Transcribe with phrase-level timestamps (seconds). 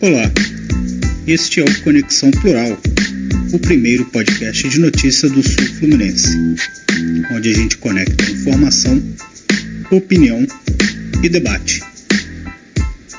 [0.00, 0.32] Olá,
[1.26, 2.76] este é o Conexão Plural,
[3.52, 6.36] o primeiro podcast de notícia do Sul Fluminense,
[7.32, 9.00] onde a gente conecta informação,
[9.90, 10.44] opinião
[11.22, 11.82] e debate.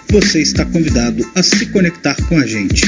[0.09, 2.81] Você está convidado a se conectar com a gente.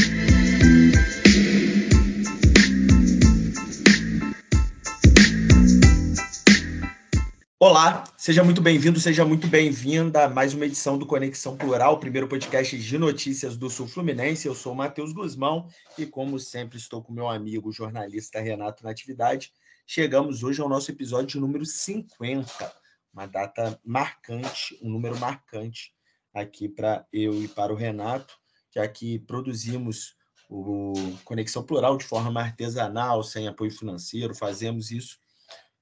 [7.60, 12.26] Olá, seja muito bem-vindo, seja muito bem-vinda a mais uma edição do Conexão Plural, primeiro
[12.26, 14.48] podcast de notícias do Sul Fluminense.
[14.48, 19.52] Eu sou o Matheus Guzmão e, como sempre, estou com meu amigo jornalista Renato Natividade.
[19.86, 22.74] Chegamos hoje ao nosso episódio número 50,
[23.14, 25.94] uma data marcante, um número marcante
[26.34, 28.36] aqui para eu e para o Renato,
[28.74, 30.16] já que produzimos
[30.50, 30.94] o
[31.26, 35.18] Conexão Plural de forma artesanal, sem apoio financeiro, fazemos isso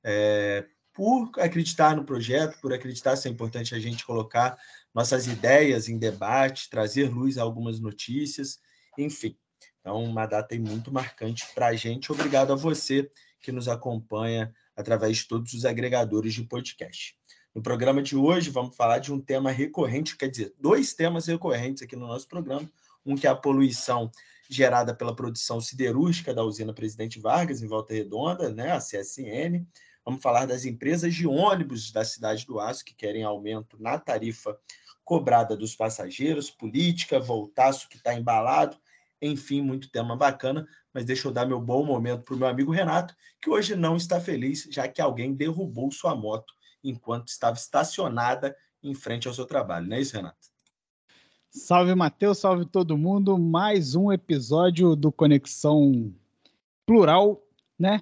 [0.03, 4.57] é, por acreditar no projeto, por acreditar ser importante a gente colocar
[4.93, 8.59] nossas ideias em debate, trazer luz a algumas notícias,
[8.97, 9.37] enfim.
[9.79, 12.11] Então, uma data muito marcante para a gente.
[12.11, 13.09] Obrigado a você
[13.41, 17.15] que nos acompanha através de todos os agregadores de podcast.
[17.53, 21.83] No programa de hoje, vamos falar de um tema recorrente, quer dizer, dois temas recorrentes
[21.83, 22.69] aqui no nosso programa.
[23.05, 24.11] Um que é a poluição
[24.49, 29.65] gerada pela produção siderúrgica da usina Presidente Vargas, em Volta Redonda, né, a CSN,
[30.05, 34.57] Vamos falar das empresas de ônibus da cidade do Aço que querem aumento na tarifa
[35.03, 38.77] cobrada dos passageiros, política, voltaço que está embalado,
[39.21, 40.67] enfim, muito tema bacana.
[40.93, 43.95] Mas deixa eu dar meu bom momento para o meu amigo Renato, que hoje não
[43.95, 49.45] está feliz, já que alguém derrubou sua moto enquanto estava estacionada em frente ao seu
[49.45, 49.87] trabalho.
[49.87, 50.49] Não é isso, Renato?
[51.49, 53.37] Salve, Matheus, salve todo mundo.
[53.37, 56.13] Mais um episódio do Conexão
[56.85, 57.41] Plural,
[57.77, 58.01] né?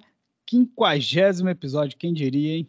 [0.50, 2.68] Quinquagésimo episódio, quem diria, hein?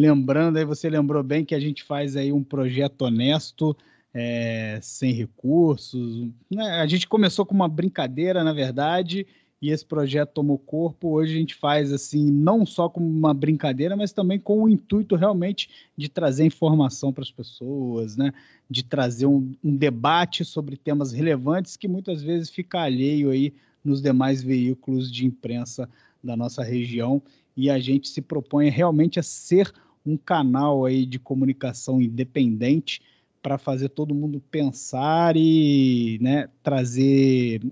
[0.00, 3.76] Lembrando aí, você lembrou bem que a gente faz aí um projeto honesto,
[4.14, 6.28] é, sem recursos.
[6.48, 6.64] Né?
[6.80, 9.26] A gente começou com uma brincadeira, na verdade,
[9.60, 11.08] e esse projeto tomou corpo.
[11.08, 15.16] Hoje a gente faz assim, não só como uma brincadeira, mas também com o intuito
[15.16, 18.32] realmente de trazer informação para as pessoas, né?
[18.70, 23.52] De trazer um, um, debate sobre temas relevantes que muitas vezes fica alheio aí
[23.84, 25.88] nos demais veículos de imprensa
[26.22, 27.22] da nossa região
[27.56, 29.72] e a gente se propõe realmente a ser
[30.04, 33.00] um canal aí de comunicação independente
[33.42, 37.62] para fazer todo mundo pensar e né, trazer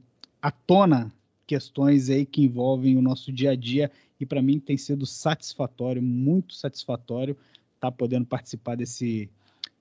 [0.41, 1.12] à tona
[1.47, 3.91] questões aí que envolvem o nosso dia a dia.
[4.19, 7.32] E para mim tem sido satisfatório, muito satisfatório
[7.75, 9.28] estar tá podendo participar desse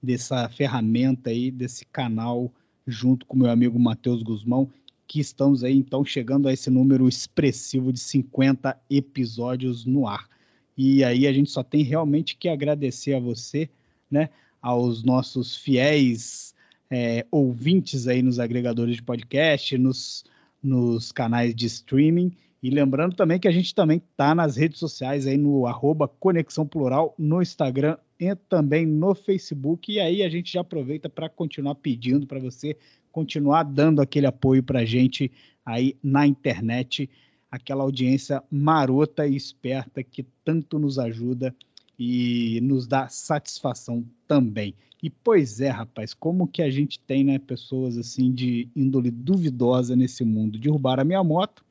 [0.01, 2.51] dessa ferramenta aí, desse canal
[2.85, 4.69] junto com meu amigo Matheus Guzmão
[5.07, 10.27] que estamos aí então chegando a esse número expressivo de 50 episódios no ar.
[10.77, 13.69] E aí a gente só tem realmente que agradecer a você,
[14.09, 14.29] né,
[14.61, 16.53] aos nossos fiéis
[16.89, 20.23] é, ouvintes aí nos agregadores de podcast, nos,
[20.61, 22.31] nos canais de streaming.
[22.61, 26.65] E lembrando também que a gente também está nas redes sociais aí no arroba Conexão
[26.65, 29.91] Plural, no Instagram e também no Facebook.
[29.91, 32.77] E aí a gente já aproveita para continuar pedindo para você
[33.13, 35.31] continuar dando aquele apoio para a gente
[35.63, 37.09] aí na internet,
[37.49, 41.55] aquela audiência marota e esperta que tanto nos ajuda
[41.97, 44.73] e nos dá satisfação também.
[45.01, 49.95] E pois é, rapaz, como que a gente tem né, pessoas assim de índole duvidosa
[49.95, 50.57] nesse mundo?
[50.57, 51.63] Derrubar a minha moto,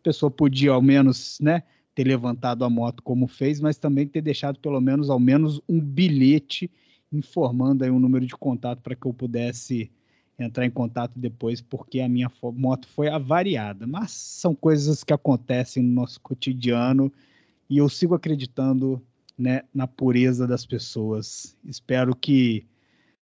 [0.00, 1.62] a pessoa podia ao menos né,
[1.94, 5.78] ter levantado a moto como fez, mas também ter deixado pelo menos ao menos um
[5.78, 6.68] bilhete
[7.12, 9.90] informando aí um número de contato para que eu pudesse
[10.38, 13.86] entrar em contato depois porque a minha moto foi avariada.
[13.86, 17.12] Mas são coisas que acontecem no nosso cotidiano
[17.68, 19.02] e eu sigo acreditando
[19.36, 21.56] né, na pureza das pessoas.
[21.64, 22.66] Espero que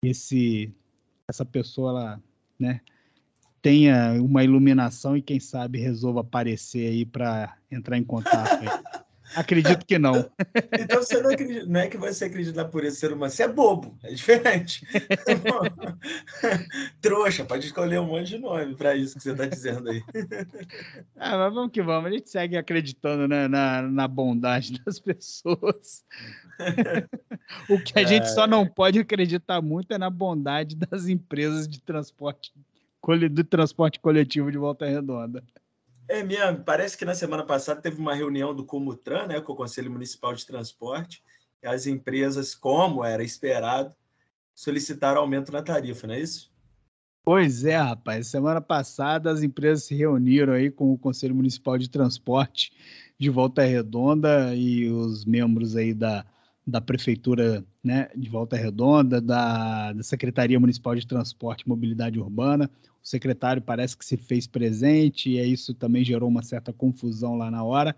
[0.01, 0.73] esse
[1.29, 2.23] essa pessoa ela,
[2.57, 2.79] né,
[3.61, 8.63] tenha uma iluminação e quem sabe resolva aparecer aí para entrar em contato.
[9.35, 10.29] Acredito que não.
[10.79, 13.47] Então você não acredita, não é que você acredita por esse ser humano, você é
[13.47, 14.85] bobo, é diferente.
[17.01, 20.03] Trouxa, pode escolher um monte de nome para isso que você está dizendo aí.
[21.15, 26.05] Ah, mas vamos que vamos, a gente segue acreditando né, na, na bondade das pessoas.
[27.69, 28.05] o que a é...
[28.05, 32.53] gente só não pode acreditar muito é na bondade das empresas de transporte,
[33.31, 35.43] do transporte coletivo de Volta Redonda.
[36.09, 39.55] É mesmo, parece que na semana passada teve uma reunião do Comutran, né, com o
[39.55, 41.21] Conselho Municipal de Transporte,
[41.61, 43.93] e as empresas, como era esperado,
[44.55, 46.51] solicitaram aumento na tarifa, não é isso?
[47.25, 48.27] Pois é, rapaz.
[48.27, 52.71] Semana passada as empresas se reuniram aí com o Conselho Municipal de Transporte
[53.19, 56.25] de Volta Redonda e os membros aí da,
[56.67, 62.69] da Prefeitura né, de Volta Redonda, da, da Secretaria Municipal de Transporte e Mobilidade Urbana.
[63.01, 67.49] O secretário parece que se fez presente e isso também gerou uma certa confusão lá
[67.49, 67.95] na hora.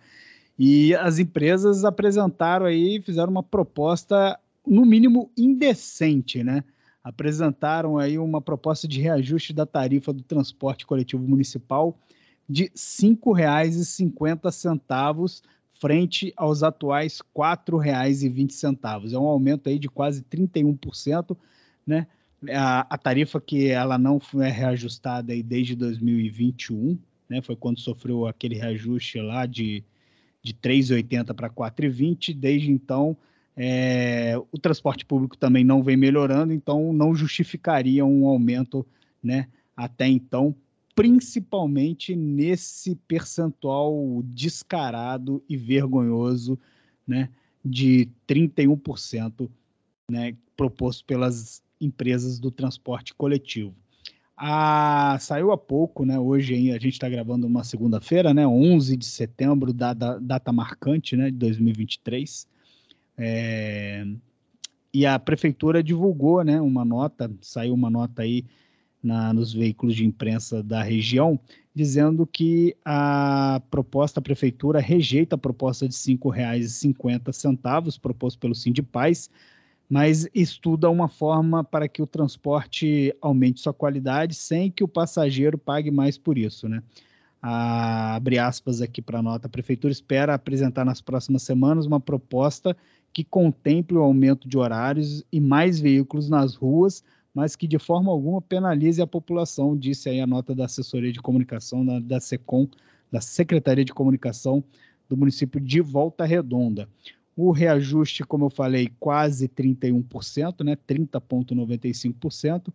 [0.57, 6.63] E as empresas apresentaram aí, fizeram uma proposta, no mínimo, indecente, né?
[7.03, 11.97] Apresentaram aí uma proposta de reajuste da tarifa do transporte coletivo municipal
[12.47, 15.41] de R$ 5,50
[15.79, 19.13] frente aos atuais R$ 4,20.
[19.13, 21.35] É um aumento aí de quase 31%,
[21.87, 22.05] né?
[22.53, 26.97] A, a, tarifa que ela não foi reajustada aí desde 2021,
[27.29, 27.41] né?
[27.41, 29.83] Foi quando sofreu aquele reajuste lá de,
[30.41, 32.33] de 3,80 para 4,20.
[32.33, 33.17] Desde então,
[33.55, 38.85] é, o transporte público também não vem melhorando, então não justificaria um aumento,
[39.21, 39.47] né?
[39.75, 40.55] Até então,
[40.99, 46.59] principalmente nesse percentual descarado e vergonhoso
[47.07, 47.29] né,
[47.63, 49.49] de 31%
[50.11, 53.73] né, proposto pelas empresas do transporte coletivo.
[54.35, 56.19] Ah, saiu há pouco, né?
[56.19, 58.45] Hoje a gente está gravando uma segunda-feira, né?
[58.45, 61.31] 11 de setembro, data, data marcante, né?
[61.31, 62.45] De 2023.
[63.17, 64.05] É,
[64.93, 66.59] e a prefeitura divulgou, né?
[66.59, 68.43] Uma nota, saiu uma nota aí
[69.01, 71.39] na, nos veículos de imprensa da região,
[71.73, 79.29] dizendo que a proposta, a prefeitura rejeita a proposta de R$ 5,50 proposto pelo Sindipaz,
[79.89, 85.57] mas estuda uma forma para que o transporte aumente sua qualidade sem que o passageiro
[85.57, 86.83] pague mais por isso, né?
[87.41, 91.99] A, abre aspas aqui para a nota, a prefeitura espera apresentar nas próximas semanas uma
[91.99, 92.75] proposta
[93.13, 97.03] que contemple o aumento de horários e mais veículos nas ruas
[97.39, 101.21] mas que de forma alguma penalize a população, disse aí a nota da assessoria de
[101.21, 102.67] comunicação da, da SECOM,
[103.09, 104.61] da Secretaria de Comunicação
[105.07, 106.89] do município de Volta Redonda.
[107.37, 112.73] O reajuste, como eu falei, quase 31%, né, 30,95%,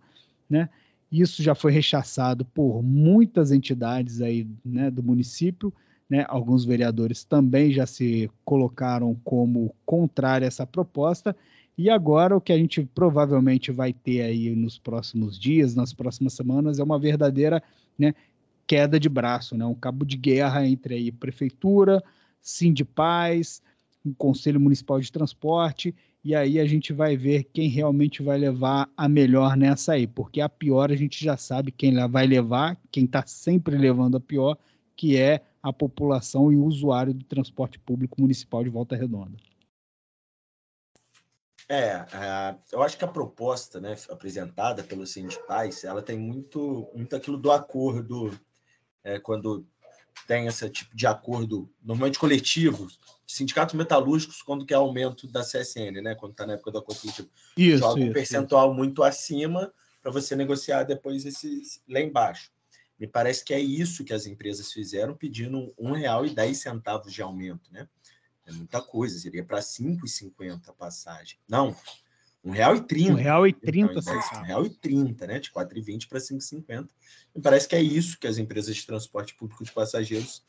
[0.49, 0.71] né?
[1.13, 5.75] Isso já foi rechaçado por muitas entidades aí, né, do município,
[6.09, 6.25] né?
[6.27, 11.37] Alguns vereadores também já se colocaram como contrário a essa proposta
[11.77, 16.33] e agora o que a gente provavelmente vai ter aí nos próximos dias, nas próximas
[16.33, 17.63] semanas, é uma verdadeira
[17.99, 18.15] né,
[18.67, 22.03] queda de braço, né, um cabo de guerra entre aí prefeitura,
[22.41, 23.63] Sindipaz,
[24.05, 25.95] o Conselho Municipal de Transporte,
[26.25, 30.41] e aí a gente vai ver quem realmente vai levar a melhor nessa aí, porque
[30.41, 34.57] a pior a gente já sabe quem vai levar, quem está sempre levando a pior,
[34.97, 39.37] que é a população e o usuário do transporte público municipal de Volta Redonda.
[41.69, 47.17] É, é, eu acho que a proposta né, apresentada pelo Sindipaz, ela tem muito, muito
[47.17, 48.39] aquilo do acordo,
[49.03, 49.67] é, quando
[50.27, 52.87] tem esse tipo de acordo, normalmente coletivo,
[53.27, 57.29] sindicatos metalúrgicos, quando quer aumento da CSN, né, quando está na época do acordo coletivo.
[57.57, 58.77] Isso, Joga um percentual isso.
[58.77, 59.73] muito acima
[60.03, 62.53] para você negociar depois esse, lá embaixo.
[62.99, 67.89] Me parece que é isso que as empresas fizeram, pedindo R$ 1,10 de aumento, né?
[68.47, 71.39] É muita coisa, seria para R$ 5,50 a passagem.
[71.49, 71.75] Não,
[72.45, 73.17] R$ 1,30.
[73.17, 73.91] R$ 1,30.
[74.43, 75.41] Então, R$ 1,30, né?
[75.41, 76.89] De R$ 4,20 para R$ 5,50.
[77.35, 80.45] Me parece que é isso que as empresas de transporte público de passageiros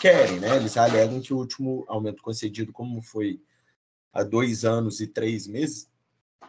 [0.00, 0.56] querem, né?
[0.56, 3.40] Eles alegam que o último aumento concedido, como foi
[4.12, 5.90] há dois anos e três meses,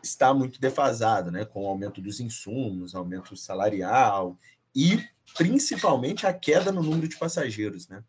[0.02, 1.44] está muito defasado, né?
[1.44, 4.38] Com o aumento dos insumos, aumento salarial
[4.74, 5.04] e
[5.36, 8.04] principalmente a queda no número de passageiros, né?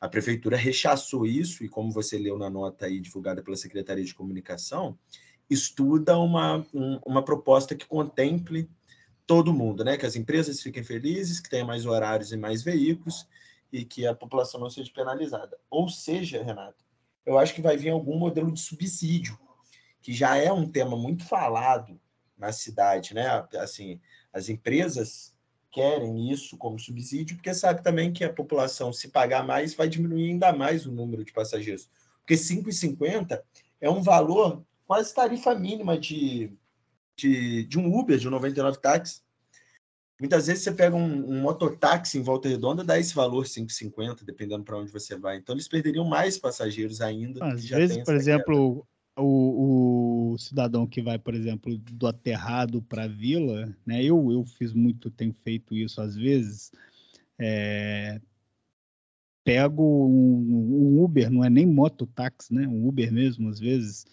[0.00, 4.14] A prefeitura rechaçou isso e, como você leu na nota aí divulgada pela Secretaria de
[4.14, 4.98] Comunicação,
[5.48, 8.68] estuda uma, um, uma proposta que contemple
[9.26, 9.96] todo mundo, né?
[9.96, 13.26] Que as empresas fiquem felizes, que tenha mais horários e mais veículos
[13.72, 15.58] e que a população não seja penalizada.
[15.68, 16.84] Ou seja, Renato,
[17.24, 19.38] eu acho que vai vir algum modelo de subsídio,
[20.00, 22.00] que já é um tema muito falado
[22.38, 23.46] na cidade, né?
[23.56, 24.00] Assim,
[24.32, 25.35] as empresas
[25.76, 30.30] querem isso como subsídio, porque sabe também que a população, se pagar mais, vai diminuir
[30.30, 31.90] ainda mais o número de passageiros.
[32.20, 33.42] Porque 5,50
[33.78, 36.50] é um valor quase tarifa mínima de,
[37.14, 39.20] de, de um Uber, de um 99 táxi.
[40.18, 44.64] Muitas vezes você pega um, um mototáxi em Volta Redonda, dá esse valor 5,50, dependendo
[44.64, 45.36] para onde você vai.
[45.36, 47.44] Então, eles perderiam mais passageiros ainda.
[47.44, 48.86] Às vezes, por exemplo,
[49.16, 54.02] o, o, cidadão que vai, por exemplo, do aterrado para a vila, né?
[54.02, 56.70] Eu, eu fiz muito, tenho feito isso às vezes.
[57.38, 58.20] É,
[59.44, 62.66] pego um, um, Uber, não é nem mototáxi, né?
[62.68, 64.06] Um Uber mesmo, às vezes,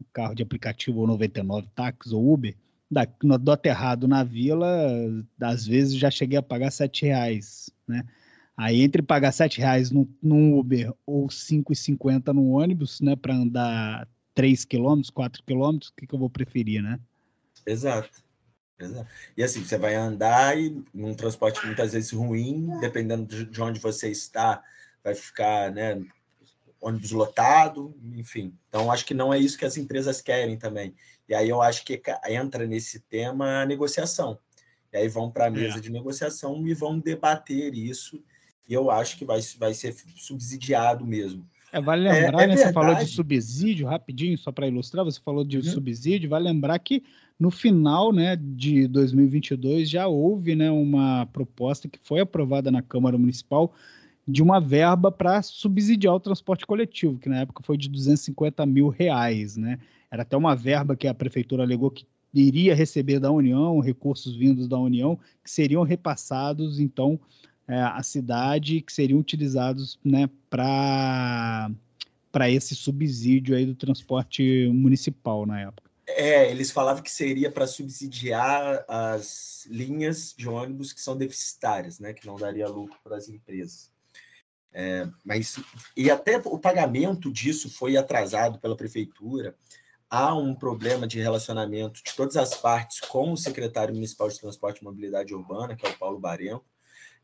[0.00, 2.56] um carro de aplicativo ou 99 táxi ou Uber,
[2.90, 4.66] da, no, do aterrado na vila,
[5.40, 8.04] às vezes já cheguei a pagar sete reais, né?
[8.56, 14.08] Aí entre pagar sete reais num, num Uber ou 5,50 no ônibus, né, para andar
[14.38, 17.00] 3 quilômetros, 4 quilômetros, o que, que eu vou preferir, né?
[17.66, 18.22] Exato.
[18.78, 19.10] Exato.
[19.36, 24.08] E assim, você vai andar e num transporte muitas vezes ruim, dependendo de onde você
[24.08, 24.62] está,
[25.02, 26.00] vai ficar, né,
[26.80, 28.56] ônibus lotado, enfim.
[28.68, 30.94] Então, acho que não é isso que as empresas querem também.
[31.28, 34.38] E aí eu acho que entra nesse tema a negociação.
[34.92, 35.80] E aí vão para a mesa é.
[35.80, 38.22] de negociação e vão debater isso.
[38.68, 41.44] E eu acho que vai, vai ser subsidiado mesmo.
[41.72, 42.56] É, vale é, lembrar, é, é né?
[42.56, 45.62] Você falou de subsídio, rapidinho, só para ilustrar, você falou de uhum.
[45.62, 47.02] subsídio, vale lembrar que
[47.38, 53.16] no final né, de 2022 já houve né, uma proposta que foi aprovada na Câmara
[53.16, 53.72] Municipal
[54.26, 58.88] de uma verba para subsidiar o transporte coletivo, que na época foi de 250 mil
[58.88, 59.56] reais.
[59.56, 59.78] Né?
[60.10, 64.68] Era até uma verba que a prefeitura alegou que iria receber da União, recursos vindos
[64.68, 67.18] da União, que seriam repassados, então,
[67.68, 71.70] é, à cidade, que seriam utilizados né, para
[72.48, 75.88] esse subsídio aí do transporte municipal na época.
[76.06, 82.14] É, eles falavam que seria para subsidiar as linhas de ônibus que são deficitárias, né,
[82.14, 83.90] que não daria lucro para as empresas.
[84.72, 85.58] É, mas
[85.96, 89.54] e até o pagamento disso foi atrasado pela prefeitura.
[90.08, 94.78] Há um problema de relacionamento de todas as partes com o secretário municipal de Transporte
[94.80, 96.64] e Mobilidade Urbana, que é o Paulo Barenco.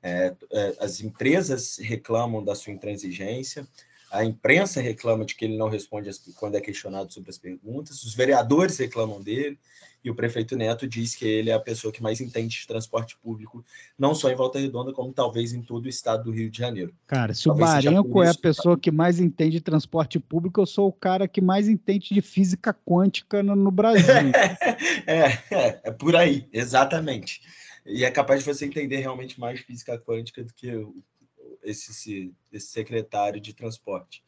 [0.06, 3.66] É, é, as empresas reclamam da sua intransigência,
[4.12, 8.04] a imprensa reclama de que ele não responde as, quando é questionado sobre as perguntas,
[8.04, 9.58] os vereadores reclamam dele,
[10.04, 13.16] e o prefeito Neto diz que ele é a pessoa que mais entende de transporte
[13.16, 13.64] público,
[13.99, 16.94] não só em Volta Redonda, como talvez em todo o estado do Rio de Janeiro.
[17.06, 20.66] Cara, se talvez o Barenco é a pessoa que mais entende de transporte público, eu
[20.66, 24.04] sou o cara que mais entende de física quântica no, no Brasil.
[25.06, 27.40] é, é, é por aí, exatamente.
[27.87, 30.71] E é capaz de você entender realmente mais física quântica do que
[31.62, 34.25] esse, esse secretário de transporte.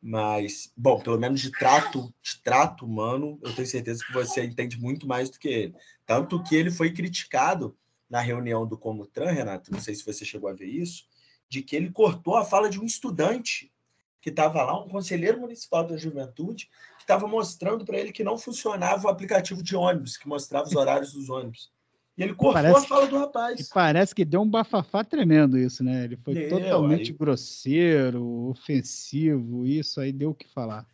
[0.00, 4.78] Mas, bom, pelo menos de trato, de trato humano, eu tenho certeza que você entende
[4.78, 5.74] muito mais do que ele.
[6.04, 7.74] Tanto que ele foi criticado
[8.08, 11.06] na reunião do Comutran, Renato, não sei se você chegou a ver isso,
[11.48, 13.72] de que ele cortou a fala de um estudante
[14.20, 18.38] que estava lá, um conselheiro municipal da juventude, que estava mostrando para ele que não
[18.38, 21.73] funcionava o aplicativo de ônibus, que mostrava os horários dos ônibus.
[22.16, 23.60] E ele cortou parece, a fala do rapaz.
[23.60, 26.04] E parece que deu um bafafá tremendo isso, né?
[26.04, 27.16] Ele foi deu, totalmente aí...
[27.16, 30.86] grosseiro, ofensivo, isso aí deu o que falar.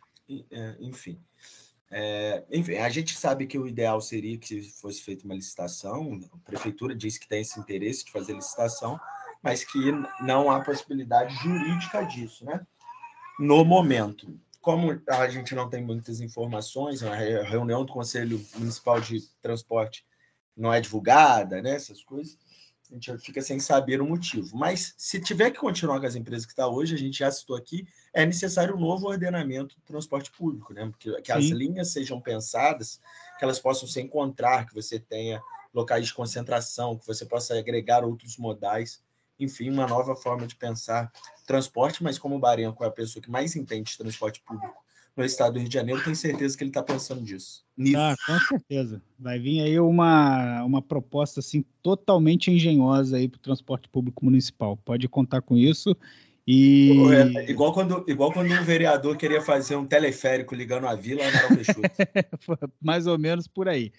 [0.49, 1.19] É, enfim.
[1.91, 6.37] É, enfim, a gente sabe que o ideal seria que fosse feita uma licitação, a
[6.49, 8.97] prefeitura diz que tem esse interesse de fazer licitação,
[9.43, 12.65] mas que não há possibilidade jurídica disso, né?
[13.37, 14.39] No momento.
[14.61, 20.05] Como a gente não tem muitas informações, a reunião do Conselho Municipal de Transporte
[20.61, 21.71] não é divulgada, né?
[21.71, 22.37] Essas coisas.
[22.89, 24.55] A gente fica sem saber o motivo.
[24.55, 27.55] Mas se tiver que continuar com as empresas que está hoje, a gente já citou
[27.55, 30.85] aqui, é necessário um novo ordenamento do transporte público, né?
[30.85, 32.99] Porque que as linhas sejam pensadas,
[33.39, 35.41] que elas possam se encontrar, que você tenha
[35.73, 39.01] locais de concentração, que você possa agregar outros modais,
[39.39, 41.11] enfim, uma nova forma de pensar
[41.47, 44.83] transporte, mas como o Barenco é a pessoa que mais entende de transporte público
[45.15, 47.63] no estado do Rio de Janeiro, tenho certeza que ele está pensando disso.
[47.77, 47.97] Nisso.
[47.97, 49.01] Ah, com certeza.
[49.19, 54.77] Vai vir aí uma, uma proposta assim totalmente engenhosa aí para o transporte público municipal.
[54.77, 55.95] Pode contar com isso.
[56.47, 56.91] E...
[57.13, 61.21] É, igual, quando, igual quando um vereador queria fazer um teleférico ligando a vila
[62.81, 63.91] Mais ou menos por aí.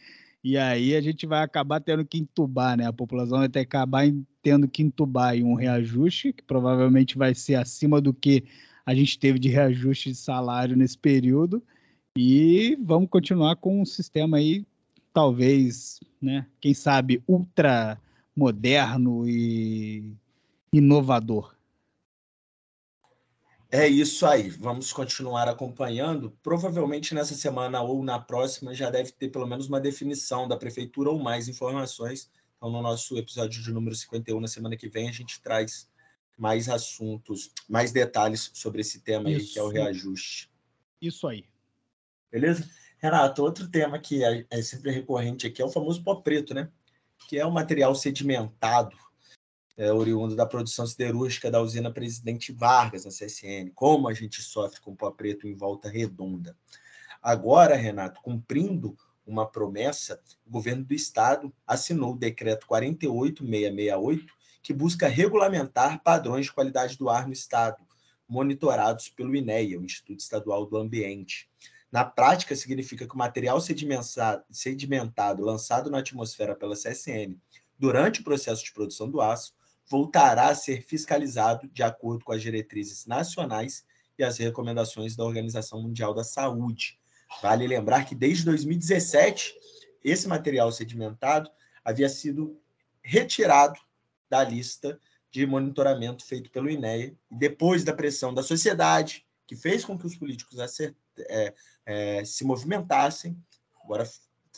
[0.45, 2.87] E aí a gente vai acabar tendo que entubar, né?
[2.87, 4.05] A população vai ter que acabar
[4.43, 8.45] tendo que entubar em um reajuste, que provavelmente vai ser acima do que
[8.85, 11.63] a gente teve de reajuste de salário nesse período
[12.17, 14.67] e vamos continuar com um sistema aí,
[15.13, 17.99] talvez, né, quem sabe, ultra
[18.37, 20.15] moderno e
[20.73, 21.55] inovador.
[23.71, 26.31] É isso aí, vamos continuar acompanhando.
[26.43, 31.09] Provavelmente nessa semana ou na próxima já deve ter pelo menos uma definição da prefeitura
[31.09, 32.31] ou mais informações.
[32.59, 35.89] Então, no nosso episódio de número 51, na semana que vem, a gente traz
[36.37, 39.41] mais assuntos, mais detalhes sobre esse tema Isso.
[39.41, 40.51] aí, que é o reajuste.
[41.01, 41.45] Isso aí.
[42.31, 42.69] Beleza?
[42.99, 46.71] Renato, outro tema que é, é sempre recorrente aqui é o famoso pó preto, né?
[47.29, 48.97] Que é um material sedimentado,
[49.77, 53.73] é, oriundo da produção siderúrgica da usina Presidente Vargas, na CSN.
[53.75, 56.57] Como a gente sofre com pó preto em volta redonda.
[57.21, 58.97] Agora, Renato, cumprindo
[59.27, 66.53] uma promessa, o governo do estado assinou o decreto 48668, que busca regulamentar padrões de
[66.53, 67.83] qualidade do ar no Estado,
[68.29, 71.51] monitorados pelo INEA, o Instituto Estadual do Ambiente.
[71.91, 77.37] Na prática, significa que o material sedimentado lançado na atmosfera pela CSN
[77.79, 79.53] durante o processo de produção do aço
[79.91, 83.85] voltará a ser fiscalizado de acordo com as diretrizes nacionais
[84.19, 86.99] e as recomendações da Organização Mundial da Saúde.
[87.43, 89.55] Vale lembrar que desde 2017,
[90.03, 91.51] esse material sedimentado
[91.85, 92.59] havia sido
[93.03, 93.79] retirado
[94.33, 94.99] da lista
[95.31, 100.17] de monitoramento feito pelo INEA, depois da pressão da sociedade, que fez com que os
[100.17, 100.97] políticos acert...
[101.19, 103.37] é, é, se movimentassem,
[103.85, 104.09] agora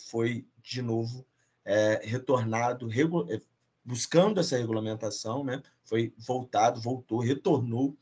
[0.08, 1.26] foi de novo
[1.64, 3.26] é, retornado, regu...
[3.28, 3.40] É,
[3.84, 5.60] buscando essa regulamentação, né?
[5.84, 7.96] foi voltado, voltou, retornou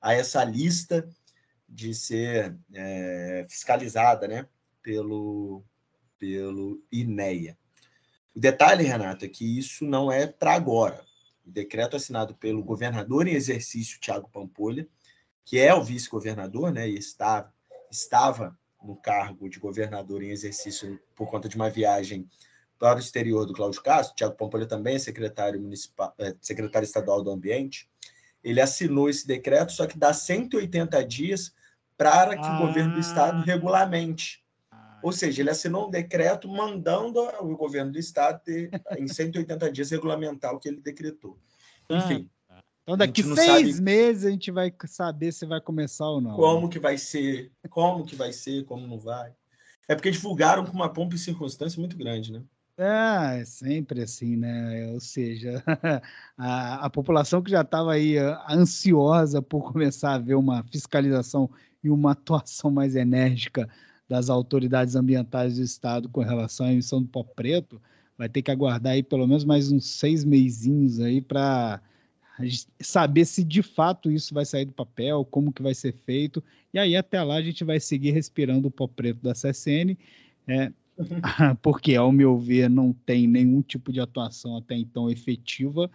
[0.00, 1.06] a essa lista
[1.68, 4.46] de ser é, fiscalizada né?
[4.80, 5.62] pelo,
[6.18, 7.58] pelo INEA.
[8.34, 11.05] O detalhe, Renato, é que isso não é para agora.
[11.46, 14.88] O decreto assinado pelo governador em exercício, Tiago Pampolha,
[15.44, 17.54] que é o vice-governador, né, e estava,
[17.90, 22.28] estava no cargo de governador em exercício por conta de uma viagem
[22.78, 27.22] para o exterior do Cláudio Castro, Tiago Pampolha também é secretário, municipal, é, secretário estadual
[27.22, 27.88] do Ambiente,
[28.44, 31.54] ele assinou esse decreto, só que dá 180 dias
[31.96, 32.58] para que ah.
[32.58, 34.44] o governo do estado regulamente.
[35.02, 39.90] Ou seja, ele assinou um decreto mandando o governo do estado ter, em 180 dias
[39.90, 41.38] regulamentar o que ele decretou.
[41.88, 42.30] Ah, Enfim.
[42.48, 46.36] Ah, então, daqui seis meses a gente vai saber se vai começar ou não.
[46.36, 49.32] Como que vai ser, como que vai ser, como não vai.
[49.88, 52.42] É porque divulgaram com uma pompa e circunstância muito grande, né?
[52.78, 54.90] É, é sempre assim, né?
[54.92, 55.62] Ou seja,
[56.36, 61.50] a, a população que já estava aí ah, ansiosa por começar a ver uma fiscalização
[61.82, 63.68] e uma atuação mais enérgica
[64.08, 67.80] das autoridades ambientais do estado com relação à emissão do pó preto,
[68.16, 71.80] vai ter que aguardar aí pelo menos mais uns seis meizinhos aí para
[72.80, 76.78] saber se de fato isso vai sair do papel, como que vai ser feito, e
[76.78, 79.96] aí até lá a gente vai seguir respirando o pó preto da CSN,
[80.46, 80.70] é,
[81.62, 85.90] porque ao meu ver não tem nenhum tipo de atuação até então efetiva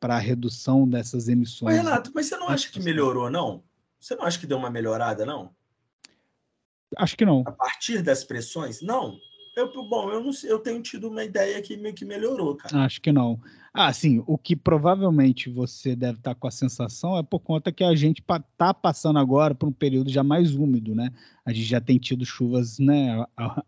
[0.00, 1.76] para a redução dessas emissões.
[1.76, 3.62] Mas, Renato, mas você não acha que melhorou, não?
[4.00, 5.54] Você não acha que deu uma melhorada, não?
[6.96, 7.42] Acho que não.
[7.46, 8.82] A partir das pressões?
[8.82, 9.18] Não.
[9.54, 12.84] Eu, bom, eu, não, eu tenho tido uma ideia que meio que melhorou, cara.
[12.84, 13.38] Acho que não.
[13.74, 17.84] Ah, sim, o que provavelmente você deve estar com a sensação é por conta que
[17.84, 21.10] a gente está passando agora por um período já mais úmido, né?
[21.44, 23.24] A gente já tem tido chuvas né,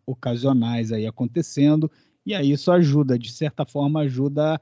[0.07, 1.91] ocasionais aí acontecendo,
[2.25, 4.61] e aí isso ajuda, de certa forma, ajuda a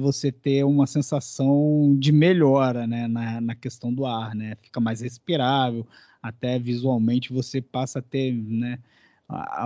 [0.00, 4.56] você ter uma sensação de melhora né, na, na questão do ar, né?
[4.62, 5.86] Fica mais respirável,
[6.22, 8.78] até visualmente você passa a ter né,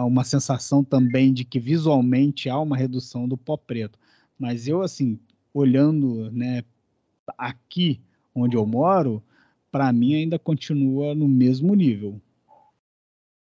[0.06, 3.98] uma sensação também de que visualmente há uma redução do pó preto.
[4.38, 5.18] Mas eu, assim,
[5.52, 6.64] olhando né,
[7.36, 8.00] aqui
[8.34, 9.22] onde eu moro,
[9.70, 12.20] para mim ainda continua no mesmo nível.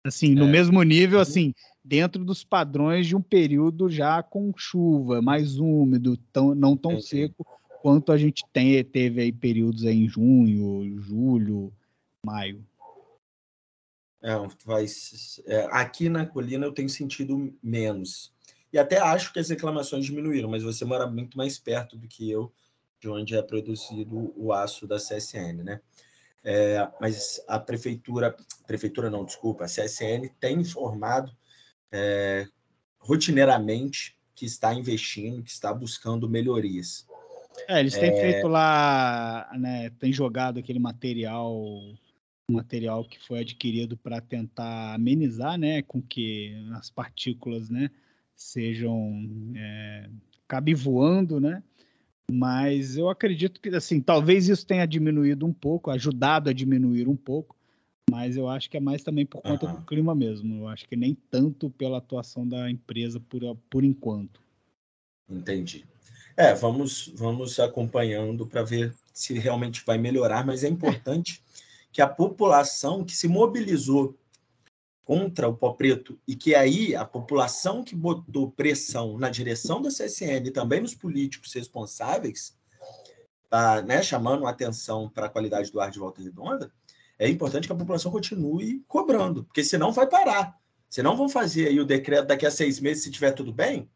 [0.06, 0.36] Assim, é.
[0.36, 1.52] no mesmo nível, assim,
[1.84, 7.46] dentro dos padrões de um período já com chuva, mais úmido, tão, não tão seco
[7.82, 11.74] quanto a gente tem, teve aí períodos aí em junho, julho,
[12.24, 12.64] maio.
[14.22, 14.86] É, vai,
[15.46, 18.32] é, aqui na colina eu tenho sentido menos.
[18.72, 22.30] E até acho que as reclamações diminuíram, mas você mora muito mais perto do que
[22.30, 22.52] eu,
[23.00, 25.82] de onde é produzido o aço da CSN, né?
[26.48, 28.36] É, mas a prefeitura,
[28.68, 31.36] prefeitura não, desculpa, a CSN tem informado
[31.92, 32.48] é,
[33.00, 37.08] rotineiramente que está investindo, que está buscando melhorias.
[37.68, 38.22] É, eles têm é...
[38.22, 41.64] feito lá, né, tem jogado aquele material
[42.48, 47.90] material que foi adquirido para tentar amenizar, né, com que as partículas, né,
[48.36, 50.08] sejam é,
[50.48, 51.64] cabe voando, né?
[52.32, 57.16] Mas eu acredito que assim, talvez isso tenha diminuído um pouco, ajudado a diminuir um
[57.16, 57.56] pouco,
[58.10, 59.76] mas eu acho que é mais também por conta uhum.
[59.76, 60.64] do clima mesmo.
[60.64, 64.42] Eu acho que nem tanto pela atuação da empresa por, por enquanto.
[65.30, 65.86] Entendi.
[66.38, 71.42] É, vamos, vamos acompanhando para ver se realmente vai melhorar, mas é importante
[71.92, 74.18] que a população que se mobilizou
[75.06, 79.90] contra o pó preto e que aí a população que botou pressão na direção da
[79.90, 82.58] CSN e também nos políticos responsáveis,
[83.48, 86.72] tá, né, chamando atenção para a qualidade do ar de Volta Redonda,
[87.20, 90.58] é importante que a população continue cobrando, porque senão vai parar.
[90.90, 93.88] Senão vão fazer aí o decreto daqui a seis meses, se tiver tudo bem,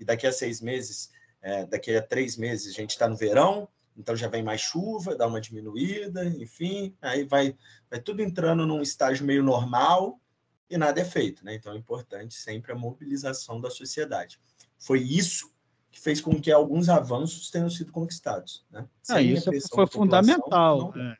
[0.00, 1.10] e daqui a seis meses,
[1.40, 5.14] é, daqui a três meses a gente está no verão, então já vem mais chuva,
[5.14, 7.56] dá uma diminuída, enfim, aí vai,
[7.88, 10.20] vai tudo entrando num estágio meio normal
[10.70, 11.54] e nada é feito, né?
[11.54, 14.38] Então é importante sempre a mobilização da sociedade.
[14.78, 15.52] Foi isso
[15.90, 18.86] que fez com que alguns avanços tenham sido conquistados, né?
[19.08, 20.92] Ah, isso foi fundamental.
[20.94, 21.02] Não...
[21.02, 21.16] É,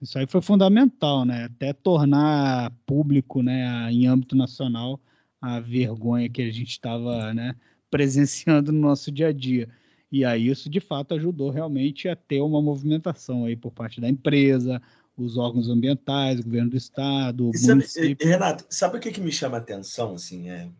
[0.00, 1.44] isso aí foi fundamental, né?
[1.44, 4.98] Até tornar público, né, em âmbito nacional,
[5.40, 7.54] a vergonha que a gente estava, né,
[7.90, 9.68] presenciando no nosso dia a dia.
[10.10, 14.08] E aí isso de fato ajudou realmente a ter uma movimentação aí por parte da
[14.08, 14.80] empresa,
[15.16, 18.28] os órgãos ambientais, o governo do estado, o sabe, município.
[18.28, 20.14] Renato, sabe o que, que me chama a atenção?
[20.14, 20.70] Assim, é,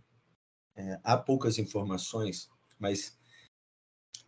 [0.76, 3.16] é, há poucas informações, mas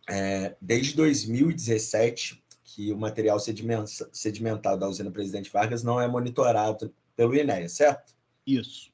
[0.09, 7.35] é, desde 2017 que o material sedimental da usina Presidente Vargas não é monitorado pelo
[7.35, 8.15] INEA, certo?
[8.45, 8.91] Isso.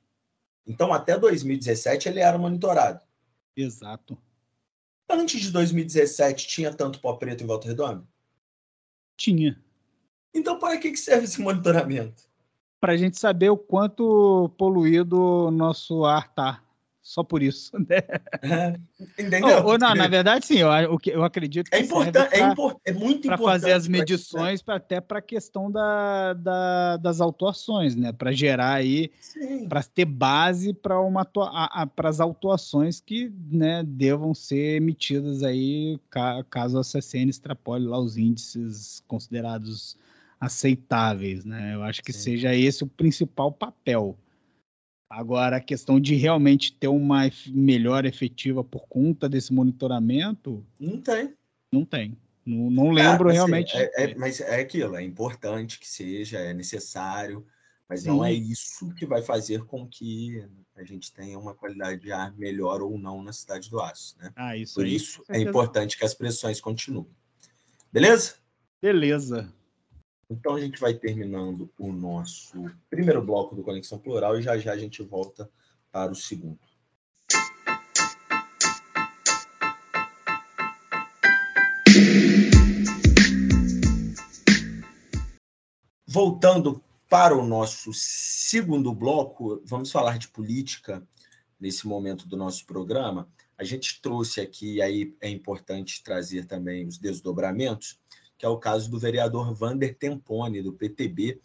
[0.65, 3.04] Então, até 2017 ele era monitorado.
[3.56, 4.17] Exato.
[5.10, 8.08] Antes de 2017, tinha tanto pó preto em Volta Redonda?
[9.15, 9.63] Tinha.
[10.36, 12.24] Então, para que serve esse monitoramento?
[12.80, 16.62] Para a gente saber o quanto poluído o nosso ar está
[17.06, 17.71] só por isso.
[18.43, 18.76] Né?
[19.17, 19.58] Entendeu?
[19.58, 20.69] Ou, ou, não, na verdade, sim, eu,
[21.06, 23.28] eu acredito que é, importante, é, import, é muito importante.
[23.28, 28.12] Para fazer as medições, pra, até para a questão da, da, das autuações, né?
[28.12, 29.12] Para gerar aí,
[29.69, 30.98] para ter base para
[32.04, 36.00] as autuações que né, devam ser emitidas aí,
[36.50, 39.98] caso a CCN extrapole lá os índices considerados
[40.39, 41.76] aceitáveis, né?
[41.76, 42.19] Eu acho que sim.
[42.19, 44.17] seja esse o principal papel
[45.10, 50.65] Agora, a questão de realmente ter uma melhor efetiva por conta desse monitoramento.
[50.80, 51.34] Não tem.
[51.71, 52.17] Não tem.
[52.45, 53.76] Não, não lembro ah, realmente.
[53.78, 57.45] É, é, mas é aquilo, é importante que seja, é necessário,
[57.88, 58.10] mas Sim.
[58.10, 60.43] não é isso que vai fazer com que
[60.76, 64.17] a gente tenha uma qualidade de ar melhor ou não na cidade do Aço.
[64.19, 64.32] Né?
[64.36, 67.08] Ah, isso Por aí, isso é importante que as pressões continuem.
[67.91, 68.36] Beleza?
[68.82, 69.52] Beleza.
[70.29, 74.73] Então a gente vai terminando o nosso primeiro bloco do Conexão Plural e já já
[74.73, 75.49] a gente volta
[75.91, 76.59] para o segundo.
[86.07, 91.07] Voltando para o nosso segundo bloco, vamos falar de política
[91.59, 93.29] nesse momento do nosso programa.
[93.55, 97.99] A gente trouxe aqui, aí é importante trazer também os desdobramentos
[98.38, 101.41] que é o caso do vereador Vander Tempone, do PTB,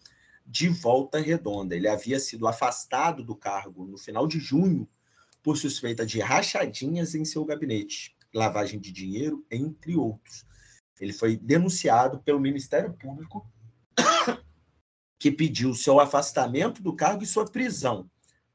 [0.47, 1.77] de Volta Redonda.
[1.77, 4.89] Ele havia sido afastado do cargo no final de junho
[5.43, 10.45] por suspeita de rachadinhas em seu gabinete, lavagem de dinheiro, entre outros.
[11.01, 13.49] Ele foi denunciado pelo Ministério Público,
[15.19, 18.11] que pediu seu afastamento do cargo e sua prisão.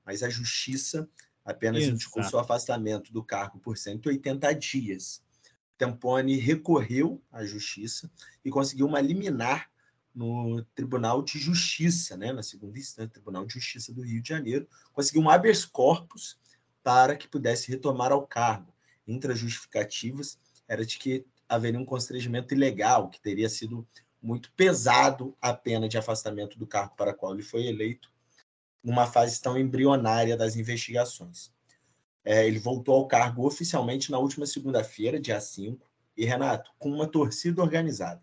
[0.06, 1.10] Mas a Justiça
[1.44, 1.96] apenas Exato.
[1.96, 5.24] indicou seu afastamento do cargo por 180 dias.
[5.78, 8.10] Tempone recorreu à justiça
[8.44, 9.70] e conseguiu uma liminar
[10.14, 14.68] no Tribunal de Justiça, né, na segunda instância, Tribunal de Justiça do Rio de Janeiro,
[14.94, 16.40] conseguiu um habeas corpus
[16.82, 18.74] para que pudesse retomar ao cargo.
[19.06, 23.86] Entre as justificativas era de que haveria um constrangimento ilegal, que teria sido
[24.22, 28.12] muito pesado a pena de afastamento do cargo para o qual ele foi eleito,
[28.84, 31.52] numa fase tão embrionária das investigações.
[32.26, 35.80] É, ele voltou ao cargo oficialmente na última segunda-feira, dia 5,
[36.18, 38.22] e Renato, com uma torcida organizada.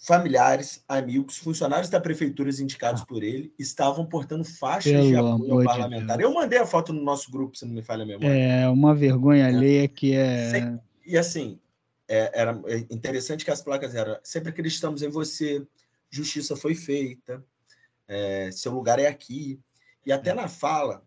[0.00, 5.64] Familiares, amigos, funcionários da prefeitura indicados por ele estavam portando faixas Pelo de apoio ao
[5.64, 6.16] parlamentar.
[6.16, 8.28] De Eu mandei a foto no nosso grupo, se não me falha a memória.
[8.28, 9.48] É uma vergonha é.
[9.48, 10.78] alheia que é.
[11.04, 11.58] E assim,
[12.06, 15.66] é, era interessante que as placas eram: sempre acreditamos em você,
[16.08, 17.44] justiça foi feita,
[18.06, 19.60] é, seu lugar é aqui.
[20.06, 20.34] E até é.
[20.34, 21.02] na fala,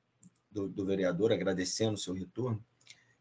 [0.52, 2.64] do, do vereador, agradecendo o seu retorno,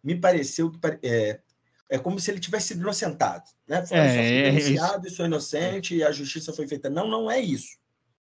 [0.03, 1.41] me pareceu que é,
[1.89, 3.45] é como se ele tivesse sido inocentado.
[3.67, 3.85] Né?
[3.87, 6.91] Falando, é, é denunciado e sou inocente e a justiça foi feita.
[6.91, 7.79] Não, não é isso.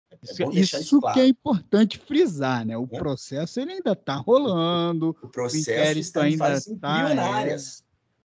[0.10, 1.16] É isso, isso claro.
[1.16, 2.78] que é importante frisar, né?
[2.78, 2.98] O é.
[2.98, 5.16] processo ele ainda está rolando.
[5.22, 7.58] O processo o está ainda está é.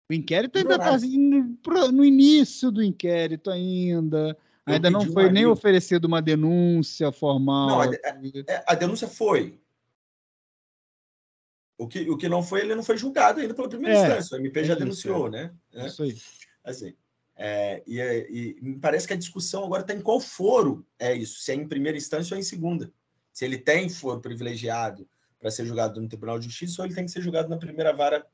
[0.09, 0.99] O inquérito ainda está
[1.93, 4.37] no início do inquérito ainda.
[4.67, 7.69] Eu ainda não foi nem oferecido uma denúncia formal.
[7.69, 9.60] Não, a, a, a denúncia foi.
[11.81, 14.37] O que, o que não foi, ele não foi julgado ainda pela primeira é, instância.
[14.37, 15.55] O MP já é denunciou, isso, né?
[15.73, 15.87] É.
[15.87, 16.15] Isso aí.
[16.63, 16.95] Assim,
[17.35, 21.41] é, e, e, me parece que a discussão agora está em qual foro é isso,
[21.41, 22.93] se é em primeira instância ou em segunda.
[23.33, 27.07] Se ele tem foro privilegiado para ser julgado no Tribunal de Justiça ou ele tem
[27.07, 28.27] que ser julgado na primeira vara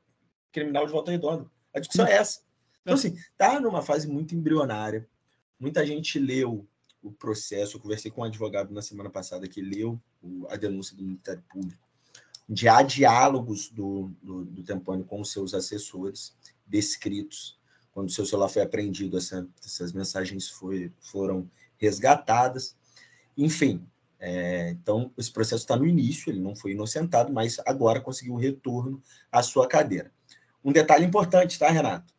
[0.51, 1.49] criminal de volta redonda.
[1.73, 2.41] A discussão é essa.
[2.81, 5.07] Então, assim, está numa fase muito embrionária.
[5.57, 6.67] Muita gente leu
[7.01, 7.77] o processo.
[7.77, 9.97] Eu conversei com um advogado na semana passada que leu
[10.49, 11.86] a denúncia do Ministério Público
[12.47, 17.59] de há diálogos do, do, do Tempone com os seus assessores descritos.
[17.91, 22.75] Quando o seu celular foi apreendido, essa, essas mensagens foi, foram resgatadas.
[23.37, 23.85] Enfim,
[24.19, 28.37] é, então esse processo está no início, ele não foi inocentado, mas agora conseguiu o
[28.37, 30.11] retorno à sua cadeira.
[30.63, 32.13] Um detalhe importante, tá, Renato?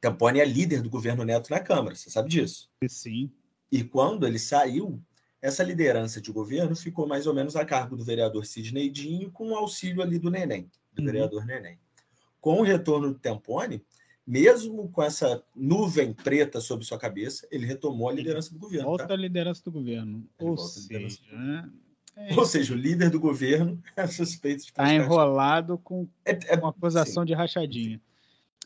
[0.00, 2.70] Tempone é líder do governo Neto na Câmara, você sabe disso?
[2.88, 3.30] Sim.
[3.70, 5.00] E quando ele saiu,
[5.42, 9.50] essa liderança de governo ficou mais ou menos a cargo do vereador Sidney Dinho, com
[9.50, 11.06] o auxílio ali do Neném, do uhum.
[11.06, 11.78] vereador Neném.
[12.40, 13.82] Com o retorno do Tempone,
[14.26, 18.86] mesmo com essa nuvem preta sobre sua cabeça, ele retomou a liderança do governo.
[18.86, 19.14] Volta tá?
[19.14, 20.26] a liderança do governo.
[20.38, 21.70] Ou seja, né?
[22.16, 26.56] é Ou seja, o líder do governo é suspeito de Está enrolado com, é, é,
[26.56, 27.28] uma acusação sim.
[27.28, 28.00] de rachadinha.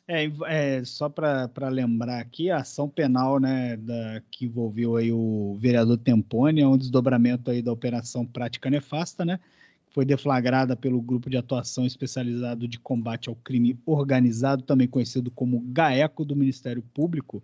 [0.06, 5.56] É, é só para lembrar aqui, a ação penal né, da, que envolveu aí o
[5.58, 9.40] vereador Tempone é um desdobramento aí da Operação Prática Nefasta, né?
[9.88, 15.60] Foi deflagrada pelo Grupo de Atuação Especializado de Combate ao Crime Organizado, também conhecido como
[15.60, 17.42] GAECO do Ministério Público.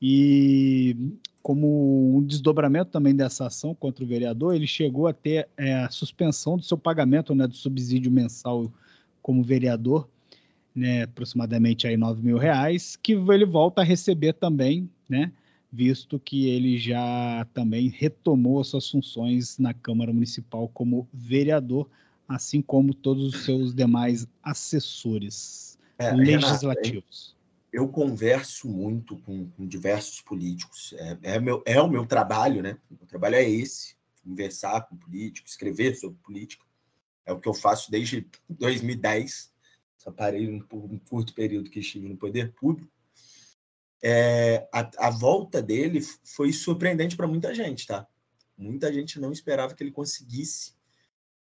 [0.00, 0.96] E
[1.42, 5.90] como um desdobramento também dessa ação contra o vereador, ele chegou a ter é, a
[5.90, 8.72] suspensão do seu pagamento né, do subsídio mensal
[9.22, 10.08] como vereador
[10.74, 15.32] né, aproximadamente aí 9 mil reais, que ele volta a receber também, né,
[15.70, 21.88] visto que ele já também retomou suas funções na Câmara Municipal como vereador,
[22.28, 27.36] assim como todos os seus demais assessores é, legislativos.
[27.72, 32.62] eu, eu, converso muito com, com diversos políticos, é, é, meu, é o meu trabalho,
[32.62, 32.78] né?
[32.90, 36.64] O trabalho é esse, conversar com políticos, escrever sobre política.
[37.26, 39.53] É o que eu faço desde 2010
[40.04, 42.92] só parei por um curto período que estive no poder público,
[44.02, 48.06] é, a, a, volta dele foi surpreendente para muita gente, tá?
[48.56, 50.74] Muita gente não esperava que ele conseguisse,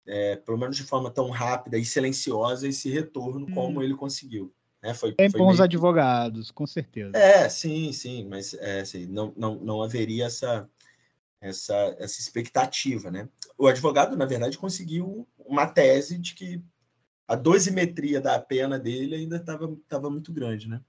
[0.07, 3.53] é, pelo menos de forma tão rápida e silenciosa, esse retorno hum.
[3.53, 4.55] como ele conseguiu.
[4.83, 4.95] Né?
[4.95, 5.65] Foi, Tem foi bons meio...
[5.65, 7.15] advogados, com certeza.
[7.15, 10.67] É, sim, sim, mas é, assim, não, não, não haveria essa,
[11.39, 13.29] essa, essa expectativa, né?
[13.59, 16.63] O advogado, na verdade, conseguiu uma tese de que
[17.29, 20.81] a dosimetria da pena dele ainda estava tava muito grande, né?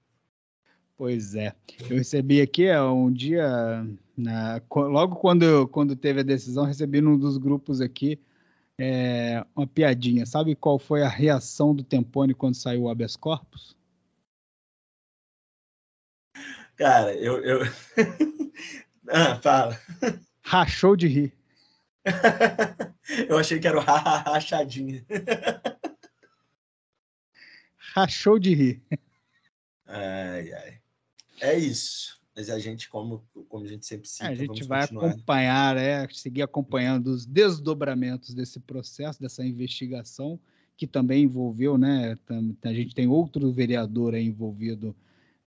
[0.96, 1.54] Pois é.
[1.88, 7.38] Eu recebi aqui um dia, na, logo quando, quando teve a decisão, recebi num dos
[7.38, 8.20] grupos aqui
[8.76, 10.26] é, uma piadinha.
[10.26, 13.76] Sabe qual foi a reação do Tempone quando saiu o habeas corpus?
[16.76, 17.44] Cara, eu.
[17.44, 17.60] eu...
[19.08, 19.80] ah, fala.
[20.42, 21.32] Rachou de rir.
[23.28, 25.04] eu achei que era o rachadinha
[28.00, 28.82] rachou de rir.
[29.86, 30.78] Ai, ai.
[31.40, 32.18] É isso.
[32.36, 35.08] Mas a gente, como, como a gente sempre cita, a gente vai continuar.
[35.08, 40.38] acompanhar, é, seguir acompanhando os desdobramentos desse processo, dessa investigação,
[40.76, 42.16] que também envolveu, né?
[42.62, 44.94] A gente tem outro vereador envolvido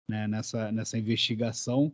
[0.05, 1.93] né, nessa, nessa investigação,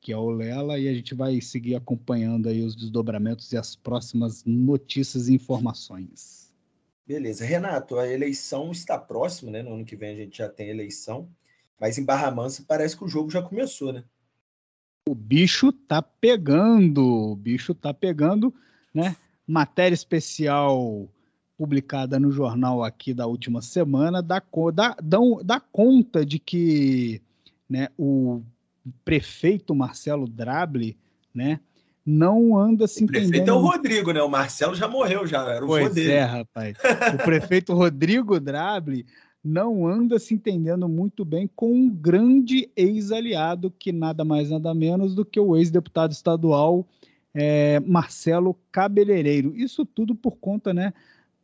[0.00, 3.76] que é o Lela, e a gente vai seguir acompanhando aí os desdobramentos e as
[3.76, 6.47] próximas notícias e informações.
[7.08, 7.42] Beleza.
[7.42, 9.62] Renato, a eleição está próxima, né?
[9.62, 11.26] No ano que vem a gente já tem eleição,
[11.80, 14.04] mas em Barra Mansa parece que o jogo já começou, né?
[15.08, 18.54] O bicho tá pegando, o bicho tá pegando,
[18.92, 19.16] né?
[19.46, 21.08] Matéria especial
[21.56, 24.42] publicada no jornal aqui da última semana dá,
[24.74, 27.22] dá, dá, dá conta de que
[27.68, 28.42] né, o
[29.02, 30.96] prefeito Marcelo Drable,
[31.34, 31.58] né,
[32.08, 33.26] não anda se entendendo.
[33.26, 34.22] O prefeito é o Rodrigo, né?
[34.22, 36.74] O Marcelo já morreu, já era o pois é, rapaz.
[37.14, 39.04] O prefeito Rodrigo Drable
[39.44, 45.14] não anda se entendendo muito bem com um grande ex-aliado, que nada mais nada menos
[45.14, 46.88] do que o ex-deputado estadual
[47.34, 49.54] é, Marcelo Cabeleireiro.
[49.54, 50.94] Isso tudo por conta, né?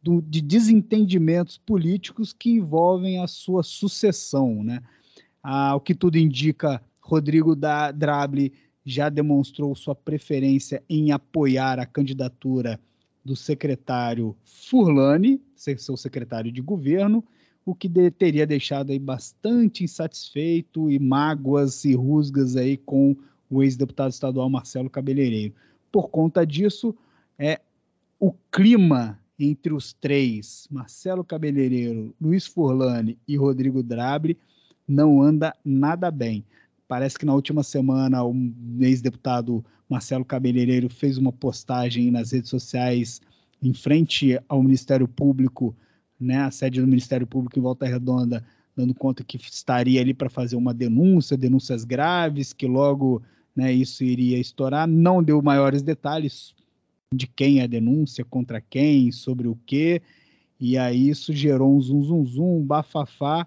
[0.03, 4.83] Do, de desentendimentos políticos que envolvem a sua sucessão, né?
[5.43, 8.51] Ah, o que tudo indica, Rodrigo da Drable
[8.85, 12.79] já demonstrou sua preferência em apoiar a candidatura
[13.25, 17.25] do secretário Furlani, seu secretário de governo,
[17.65, 23.17] o que de, teria deixado aí bastante insatisfeito e mágoas e rusgas aí com
[23.49, 25.55] o ex-deputado estadual Marcelo Cabeleireiro.
[25.91, 26.95] Por conta disso,
[27.39, 27.61] é
[28.21, 34.39] o clima entre os três, Marcelo Cabeleireiro, Luiz Furlani e Rodrigo Drabre,
[34.87, 36.45] não anda nada bem.
[36.87, 38.35] Parece que na última semana o
[38.81, 43.21] ex-deputado Marcelo Cabeleireiro fez uma postagem nas redes sociais
[43.63, 45.75] em frente ao Ministério Público,
[46.21, 48.45] né, a sede do Ministério Público em Volta Redonda,
[48.77, 53.23] dando conta que estaria ali para fazer uma denúncia, denúncias graves, que logo
[53.55, 54.87] né, isso iria estourar.
[54.87, 56.55] Não deu maiores detalhes
[57.15, 60.03] de quem é a denúncia, contra quem, sobre o quê.
[60.59, 63.47] E aí isso gerou um zum, zum, zum, um bafafá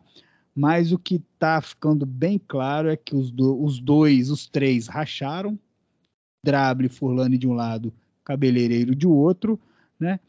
[0.58, 4.88] mas o que está ficando bem claro é que os, do, os dois, os três,
[4.88, 5.58] racharam.
[6.44, 7.94] Drable, Furlane de um lado,
[8.26, 9.60] Cabeleireiro de outro,
[10.00, 10.20] né?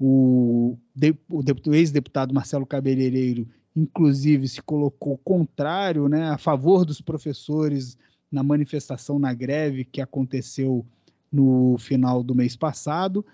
[0.00, 7.98] O, de, o ex-deputado Marcelo Cabeleireiro, inclusive, se colocou contrário, né, a favor dos professores
[8.32, 10.86] na manifestação na greve que aconteceu
[11.30, 13.24] no final do mês passado.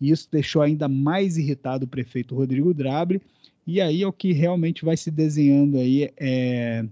[0.00, 3.22] E isso deixou ainda mais irritado o prefeito Rodrigo Drable
[3.70, 6.84] e aí é o que realmente vai se desenhando aí é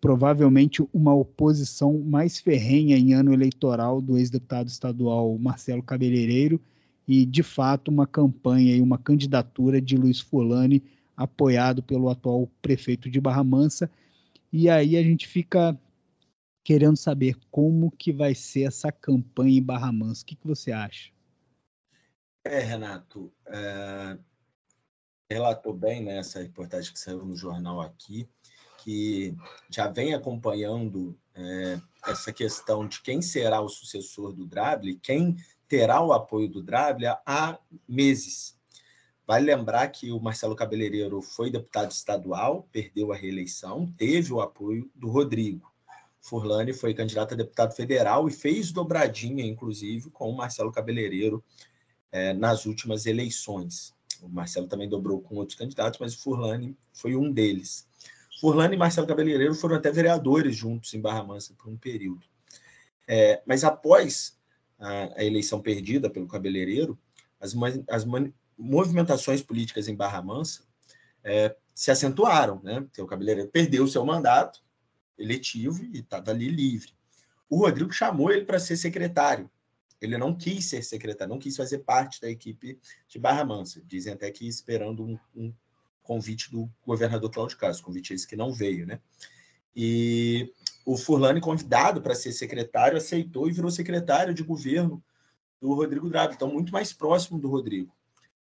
[0.00, 6.60] provavelmente uma oposição mais ferrenha em ano eleitoral do ex-deputado estadual Marcelo Cabeleireiro
[7.08, 10.82] e, de fato, uma campanha e uma candidatura de Luiz Fulani
[11.16, 13.90] apoiado pelo atual prefeito de Barra Mansa.
[14.52, 15.74] E aí a gente fica
[16.62, 20.22] querendo saber como que vai ser essa campanha em Barra Mansa.
[20.22, 21.12] O que, que você acha?
[22.44, 24.18] É, Renato, é...
[25.30, 28.28] relatou bem né, essa reportagem que saiu no jornal aqui,
[28.78, 29.34] que
[29.70, 36.02] já vem acompanhando é, essa questão de quem será o sucessor do Drable, quem terá
[36.02, 37.58] o apoio do Drable há
[37.88, 38.58] meses.
[39.26, 44.90] Vale lembrar que o Marcelo Cabeleireiro foi deputado estadual, perdeu a reeleição, teve o apoio
[44.94, 45.72] do Rodrigo.
[46.20, 51.42] Furlani foi candidato a deputado federal e fez dobradinha, inclusive, com o Marcelo Cabeleireiro
[52.12, 53.93] é, nas últimas eleições.
[54.24, 57.86] O Marcelo também dobrou com outros candidatos, mas o Furlani foi um deles.
[58.40, 62.26] Furlani e Marcelo Cabeleireiro foram até vereadores juntos em Barra Mansa por um período.
[63.06, 64.38] É, mas após
[64.78, 66.98] a, a, eleição perdida pelo Cabeleireiro,
[67.38, 67.54] as,
[67.88, 68.04] as
[68.56, 70.64] movimentações políticas em Barra Mansa
[71.22, 72.60] é, se acentuaram.
[72.62, 72.80] Né?
[72.80, 74.62] Porque o Cabeleireiro perdeu o seu mandato
[75.18, 76.92] eletivo e estava ali livre.
[77.48, 79.50] O Rodrigo chamou ele para ser secretário.
[80.04, 83.82] Ele não quis ser secretário, não quis fazer parte da equipe de Barra Mansa.
[83.86, 85.52] Dizem até que esperando um, um
[86.02, 89.00] convite do governador Cláudio Castro, convite esse que não veio, né?
[89.74, 90.52] E
[90.86, 95.02] o Furlani, convidado para ser secretário, aceitou e virou secretário de governo
[95.60, 97.92] do Rodrigo Draghi, então muito mais próximo do Rodrigo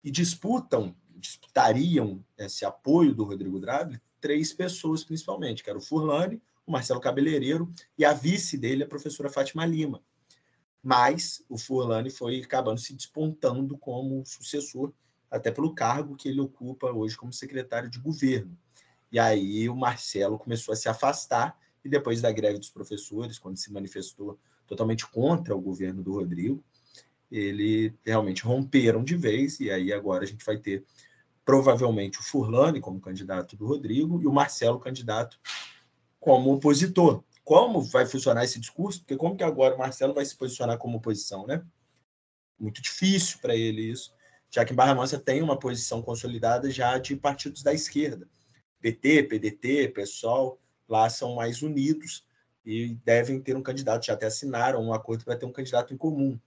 [0.04, 6.42] e disputam, disputariam esse apoio do Rodrigo Draghi três pessoas principalmente, que era o Furlani,
[6.66, 10.02] o Marcelo Cabeleireiro e a vice dele, a professora Fátima Lima.
[10.88, 14.94] Mas o Furlani foi acabando se despontando como sucessor,
[15.30, 18.58] até pelo cargo que ele ocupa hoje como secretário de governo.
[19.12, 23.58] E aí o Marcelo começou a se afastar e depois da greve dos professores, quando
[23.58, 26.64] se manifestou totalmente contra o governo do Rodrigo,
[27.30, 30.86] ele realmente romperam de vez, e aí agora a gente vai ter
[31.44, 35.38] provavelmente o Furlani como candidato do Rodrigo e o Marcelo candidato
[36.18, 37.26] como opositor.
[37.48, 39.00] Como vai funcionar esse discurso?
[39.00, 41.66] Porque como que agora o Marcelo vai se posicionar como oposição, né?
[42.60, 44.14] Muito difícil para ele isso,
[44.52, 48.28] já que Barra Mansa tem uma posição consolidada já de partidos da esquerda.
[48.82, 52.28] PT, PDT, PSOL, lá são mais unidos
[52.66, 55.98] e devem ter um candidato, já até assinaram um acordo para ter um candidato em
[55.98, 56.38] comum.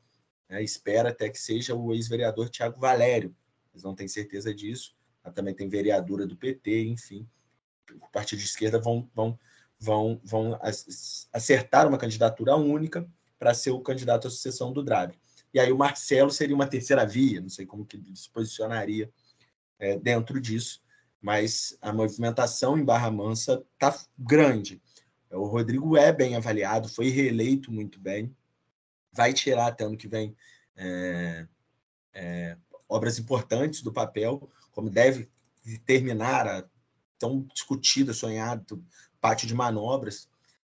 [0.50, 0.62] Né?
[0.62, 3.34] Espera até que seja o ex-vereador Tiago Valério,
[3.72, 4.94] eles não têm certeza disso.
[5.34, 7.26] Também tem vereadora do PT, enfim.
[7.94, 9.38] O partido de esquerda vão, vão,
[9.80, 10.58] vão, vão
[11.32, 15.18] acertar uma candidatura única para ser o candidato à sucessão do Draghi.
[15.52, 19.10] E aí o Marcelo seria uma terceira via, não sei como que ele se posicionaria
[19.78, 20.82] é, dentro disso,
[21.20, 24.80] mas a movimentação em Barra Mansa está grande.
[25.30, 28.34] O Rodrigo é bem avaliado, foi reeleito muito bem,
[29.12, 30.36] vai tirar até ano que vem
[30.76, 31.46] é,
[32.12, 32.56] é,
[32.88, 35.28] obras importantes do papel, como deve
[35.84, 36.64] terminar a
[37.18, 38.82] tão discutida, sonhado
[39.20, 40.28] pátio de manobras,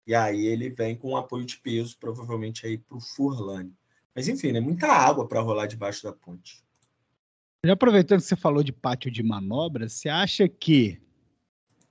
[0.06, 3.72] e aí ele vem com um apoio de peso, provavelmente aí para o Furlane.
[4.14, 6.62] Mas enfim, é né, muita água para rolar debaixo da ponte.
[7.64, 11.00] Já aproveitando que você falou de pátio de manobras, você acha que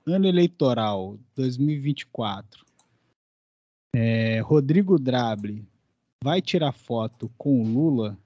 [0.06, 2.64] ano eleitoral 2024,
[3.94, 5.66] é, Rodrigo Drable
[6.22, 8.18] vai tirar foto com o Lula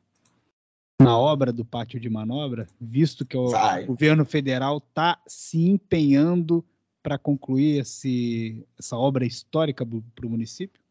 [1.01, 3.85] na obra do pátio de manobra, visto que o vai.
[3.85, 6.65] governo federal está se empenhando
[7.07, 10.83] para concluir esse, essa obra histórica para o município?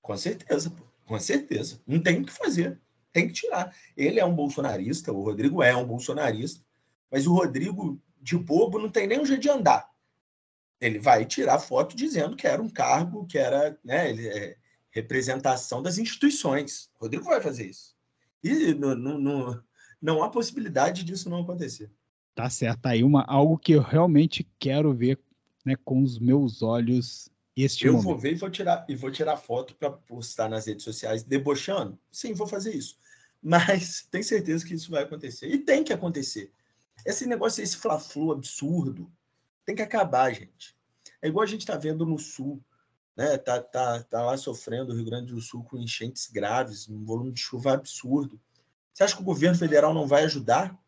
[0.00, 0.74] Com certeza,
[1.06, 1.80] com certeza.
[1.86, 2.80] Não tem o que fazer,
[3.12, 3.72] tem que tirar.
[3.96, 6.60] Ele é um bolsonarista, o Rodrigo é um bolsonarista,
[7.08, 9.88] mas o Rodrigo de bobo não tem nem um jeito de andar.
[10.80, 14.56] Ele vai tirar foto dizendo que era um cargo, que era, né, ele é,
[14.90, 16.90] representação das instituições.
[16.98, 17.94] O Rodrigo vai fazer isso.
[18.42, 19.62] E não, não,
[20.02, 21.88] não há possibilidade disso não acontecer.
[22.34, 22.80] Tá certo.
[22.80, 25.20] Tá aí uma, algo que eu realmente quero ver
[25.64, 28.04] né, com os meus olhos este eu momento.
[28.06, 31.98] vou ver e vou tirar, e vou tirar foto para postar nas redes sociais debochando.
[32.10, 32.96] Sim, vou fazer isso.
[33.42, 35.48] Mas tenho certeza que isso vai acontecer.
[35.48, 36.50] E tem que acontecer.
[37.04, 39.10] Esse negócio, esse fla-flu absurdo,
[39.66, 40.76] tem que acabar, gente.
[41.20, 42.62] É igual a gente está vendo no Sul
[43.16, 43.36] né?
[43.38, 47.32] Tá, tá, tá lá sofrendo o Rio Grande do Sul com enchentes graves, um volume
[47.32, 48.40] de chuva absurdo.
[48.92, 50.78] Você acha que o governo federal não vai ajudar?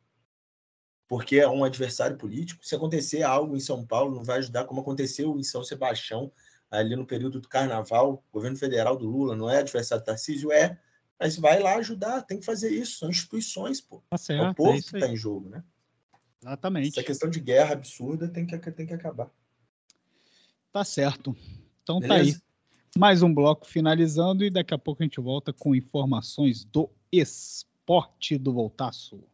[1.07, 2.65] Porque é um adversário político?
[2.65, 6.33] Se acontecer algo em São Paulo, não vai ajudar, como aconteceu em São Sebastião,
[6.71, 10.51] ali no período do carnaval, o governo federal do Lula não é adversário do Tarcísio?
[10.51, 10.79] É,
[11.19, 14.03] mas vai lá ajudar, tem que fazer isso, são instituições, pô.
[14.11, 15.63] Tá certo, é o povo é que está em jogo, né?
[16.43, 16.89] Exatamente.
[16.91, 19.31] Essa questão de guerra absurda tem que, tem que acabar.
[20.73, 21.35] Tá certo.
[21.83, 22.33] Então Beleza?
[22.33, 22.45] tá aí.
[22.97, 28.37] Mais um bloco finalizando e daqui a pouco a gente volta com informações do esporte
[28.37, 29.25] do Voltaço.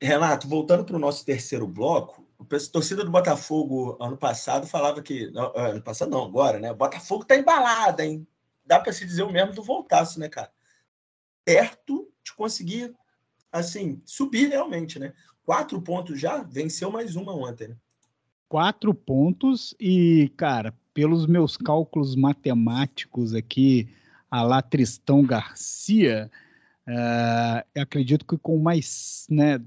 [0.00, 5.30] Renato, voltando para o nosso terceiro bloco, a torcida do Botafogo ano passado falava que.
[5.54, 6.72] É, ano passado não, agora, né?
[6.72, 8.26] O Botafogo tá embalado, hein?
[8.64, 10.50] Dá para se dizer o mesmo do Voltaço, né, cara?
[11.44, 12.94] Perto de conseguir,
[13.52, 15.12] assim, subir realmente, né?
[15.44, 17.76] Quatro pontos já, venceu mais uma ontem, né?
[18.48, 23.88] Quatro pontos e, cara, pelos meus cálculos matemáticos aqui,
[24.30, 26.30] a lá Tristão Garcia,
[26.90, 29.60] uh, eu acredito que com mais, né,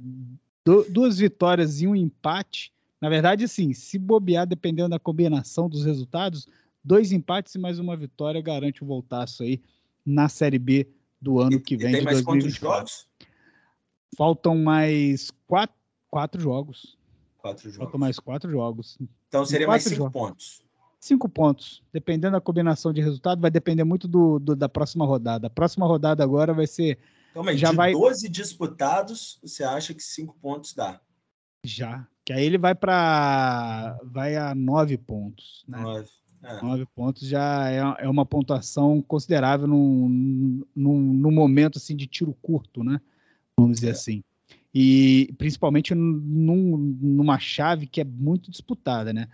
[0.90, 2.72] duas vitórias e um empate.
[3.02, 6.48] Na verdade, sim, se bobear, dependendo da combinação dos resultados,
[6.84, 9.62] dois empates e mais uma vitória garante o voltaço aí
[10.06, 10.88] na Série B
[11.20, 11.90] do ano que vem.
[11.90, 13.08] E tem mais quantos jogos?
[14.18, 15.76] Faltam mais quatro,
[16.10, 16.98] quatro jogos.
[17.38, 17.78] Quatro jogos.
[17.78, 18.98] Faltam mais quatro jogos.
[19.28, 20.14] Então seria mais cinco jogos.
[20.14, 20.64] pontos.
[21.04, 21.84] Cinco pontos.
[21.91, 25.47] Dependendo da combinação de resultado, vai depender muito do, do da próxima rodada.
[25.47, 26.97] A próxima rodada agora vai ser
[27.32, 27.91] então, mas já de vai...
[27.91, 31.01] 12 disputados, você acha que 5 pontos dá?
[31.66, 32.08] Já.
[32.24, 33.99] Que aí ele vai para.
[34.06, 35.66] Vai a 9 pontos.
[35.68, 35.78] Né?
[35.78, 36.08] 9.
[36.41, 36.62] É.
[36.62, 42.34] 9 pontos já é, é uma pontuação considerável num, num, num momento assim, de tiro
[42.41, 43.01] curto, né?
[43.58, 43.91] Vamos dizer é.
[43.91, 44.24] assim.
[44.74, 49.28] E principalmente num, numa chave que é muito disputada, né?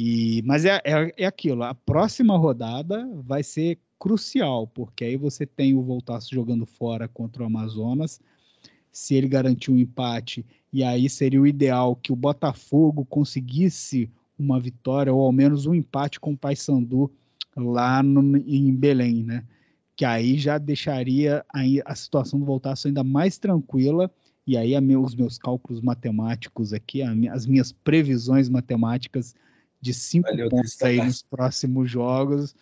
[0.00, 5.44] E, mas é, é, é aquilo, a próxima rodada vai ser crucial, porque aí você
[5.44, 8.20] tem o Voltaço jogando fora contra o Amazonas.
[8.92, 14.60] Se ele garantir um empate, e aí seria o ideal que o Botafogo conseguisse uma
[14.60, 17.10] vitória ou ao menos um empate com o Paysandu
[17.56, 19.44] lá no, em Belém, né?
[19.96, 24.08] Que aí já deixaria a, a situação do Voltaço ainda mais tranquila.
[24.46, 29.34] E aí os meus cálculos matemáticos aqui, as minhas previsões matemáticas
[29.80, 32.54] de cinco Valeu, pontos aí nos próximos jogos,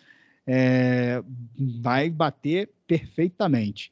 [0.45, 1.21] é,
[1.81, 3.91] vai bater perfeitamente.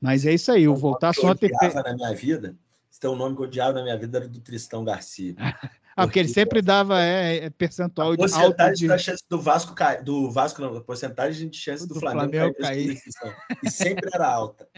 [0.00, 2.54] Mas é isso aí, o voltar só ter na minha vida,
[2.90, 5.34] se tem um nome que eu odiava na minha vida era do Tristão Garcia.
[5.96, 8.86] ah, porque ele sempre dava é, é percentual a porcentagem alto de...
[8.86, 12.30] da chance do Vasco cair, do Vasco não, a porcentagem de chance do, do Flamengo,
[12.30, 13.36] Flamengo cair, cair.
[13.64, 14.68] e sempre era alta.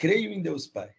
[0.00, 0.90] Creio em Deus Pai.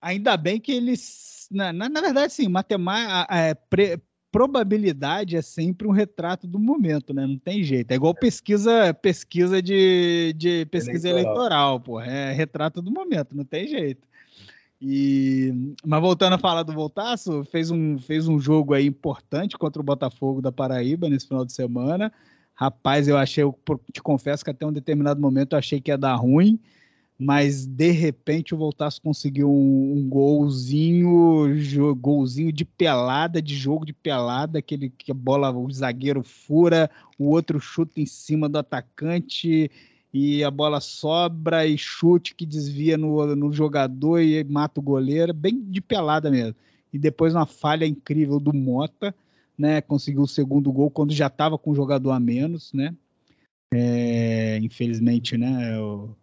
[0.00, 4.00] Ainda bem que eles, na, na, na verdade, sim, matemática, é, pre,
[4.34, 7.24] probabilidade é sempre um retrato do momento, né?
[7.24, 7.92] Não tem jeito.
[7.92, 12.00] É igual pesquisa, pesquisa de, de pesquisa eleitoral, eleitoral pô.
[12.00, 14.08] É retrato do momento, não tem jeito.
[14.82, 15.54] E,
[15.86, 19.84] mas voltando a falar do Voltaço, fez um, fez um jogo aí importante contra o
[19.84, 22.12] Botafogo da Paraíba nesse final de semana.
[22.54, 23.56] Rapaz, eu achei, eu
[23.92, 26.58] te confesso que até um determinado momento eu achei que ia dar ruim
[27.18, 31.46] mas de repente o Voltaço conseguiu um, um golzinho,
[31.96, 37.26] golzinho de pelada, de jogo de pelada, aquele que a bola, o zagueiro fura, o
[37.26, 39.70] outro chuta em cima do atacante
[40.12, 45.32] e a bola sobra e chute que desvia no, no jogador e mata o goleiro,
[45.32, 46.54] bem de pelada mesmo.
[46.92, 49.14] E depois uma falha incrível do Mota,
[49.58, 49.80] né?
[49.80, 52.94] Conseguiu o segundo gol quando já estava com o jogador a menos, né?
[53.72, 55.76] É, infelizmente, né?
[55.80, 56.14] O,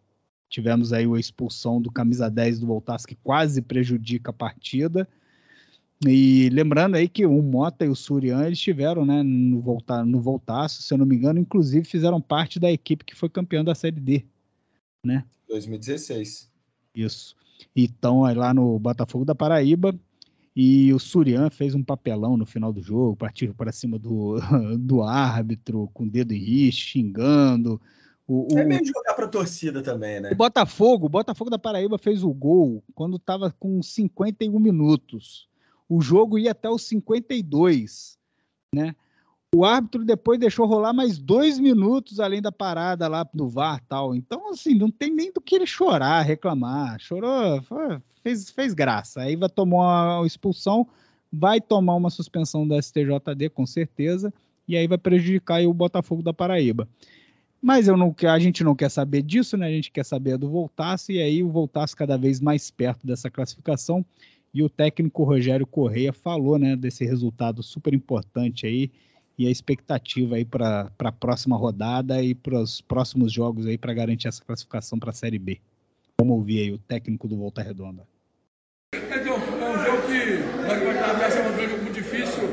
[0.52, 5.08] Tivemos aí a expulsão do camisa 10 do Voltaço, que quase prejudica a partida.
[6.06, 10.20] E lembrando aí que o Mota e o Surian eles estiveram né, no, volta, no
[10.20, 13.74] Voltaço, se eu não me engano, inclusive fizeram parte da equipe que foi campeã da
[13.74, 14.26] Série D.
[15.06, 15.24] Né?
[15.48, 16.52] 2016.
[16.94, 17.34] Isso.
[17.74, 19.98] Então, aí lá no Botafogo da Paraíba,
[20.54, 24.36] e o Surian fez um papelão no final do jogo, partiu para cima do,
[24.78, 27.80] do árbitro, com o dedo em risco, xingando,
[28.32, 30.32] o, o, é meio jogar para a torcida também, né?
[30.32, 35.50] O Botafogo, o Botafogo da Paraíba fez o gol quando estava com 51 minutos.
[35.90, 38.18] O jogo ia até os 52,
[38.74, 38.96] né?
[39.54, 44.16] O árbitro depois deixou rolar mais dois minutos além da parada lá no VAR tal.
[44.16, 47.02] Então, assim, não tem nem do que ele chorar, reclamar.
[47.02, 47.62] Chorou,
[48.24, 49.24] fez, fez graça.
[49.24, 50.88] Aí vai tomar uma expulsão,
[51.30, 54.34] vai tomar uma suspensão do STJD, com certeza,
[54.66, 56.88] e aí vai prejudicar o Botafogo da Paraíba.
[57.62, 59.68] Mas eu não, a gente não quer saber disso, né?
[59.68, 63.30] A gente quer saber do Voltaço, e aí o Voltaço cada vez mais perto dessa
[63.30, 64.04] classificação.
[64.54, 68.92] E o técnico Rogério Correia falou, né, desse resultado super importante aí
[69.38, 73.94] e a expectativa aí para a próxima rodada e para os próximos jogos aí para
[73.94, 75.60] garantir essa classificação para a Série B.
[76.20, 78.04] Vamos ouvir aí o técnico do Volta Redonda.
[78.94, 80.38] Então, é um jogo que
[80.68, 82.44] vamos estar um jogo muito difícil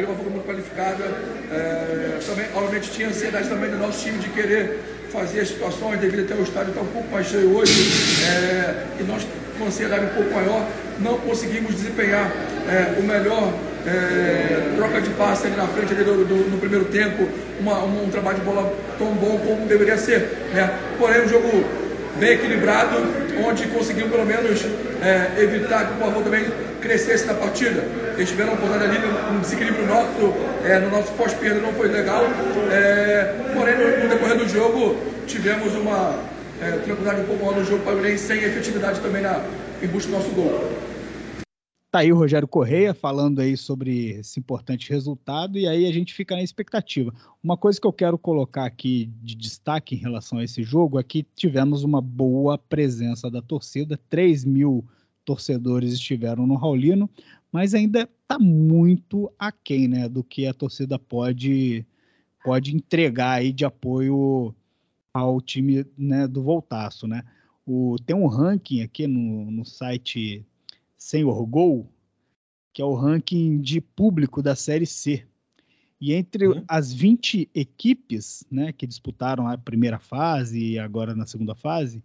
[0.00, 1.04] a equipe foi muito qualificada.
[1.50, 4.80] É, também, obviamente, tinha ansiedade também do nosso time de querer
[5.10, 7.90] fazer as situações devido até o estádio estar um pouco mais cheio hoje.
[8.26, 9.26] É, e nós
[9.58, 10.66] com ansiedade um pouco maior,
[11.00, 12.30] não conseguimos desempenhar
[12.68, 13.52] é, o melhor
[13.86, 17.28] é, troca de passe ali na frente ali do, do, no primeiro tempo,
[17.60, 20.20] uma, um, um, trabalho de bola tão bom como deveria ser.
[20.54, 20.70] Né?
[20.98, 21.64] Porém, um jogo
[22.18, 22.96] bem equilibrado,
[23.44, 24.64] onde conseguimos pelo menos
[25.02, 26.46] é, evitar que o Pavão também
[26.80, 27.82] crescesse na partida.
[28.18, 32.24] Eles tiveram uma oportunidade ali, um desequilíbrio nosso, é, no nosso pós-perda não foi legal.
[32.68, 34.96] É, porém, no, no, decorrer do jogo,
[35.28, 36.20] tivemos uma
[36.60, 39.40] é, tranquilidade um pouco maior no jogo, porém sem efetividade também na,
[39.80, 40.50] em busca do nosso gol.
[41.92, 46.12] Tá aí o Rogério Correia falando aí sobre esse importante resultado e aí a gente
[46.12, 47.14] fica na expectativa.
[47.40, 51.04] Uma coisa que eu quero colocar aqui de destaque em relação a esse jogo é
[51.04, 54.84] que tivemos uma boa presença da torcida, 3 mil
[55.28, 57.08] torcedores estiveram no Raulino,
[57.52, 61.86] mas ainda está muito aquém né, do que a torcida pode,
[62.44, 64.54] pode entregar aí de apoio
[65.12, 67.06] ao time né, do Voltaço.
[67.06, 67.22] Né?
[67.66, 70.44] O, tem um ranking aqui no, no site
[70.96, 71.90] Senhor Gol,
[72.72, 75.24] que é o ranking de público da Série C.
[76.00, 76.64] E entre uhum.
[76.68, 82.02] as 20 equipes né, que disputaram a primeira fase e agora na segunda fase,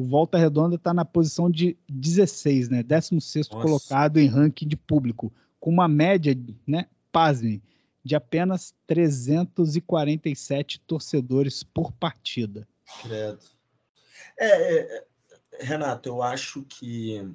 [0.00, 5.30] o Volta Redonda está na posição de 16, né, 16 colocado em ranking de público,
[5.58, 6.34] com uma média,
[6.66, 7.62] né, pasme,
[8.02, 12.66] de apenas 347 torcedores por partida.
[13.02, 13.40] Credo.
[14.38, 15.04] É, é,
[15.60, 17.30] Renato, eu acho que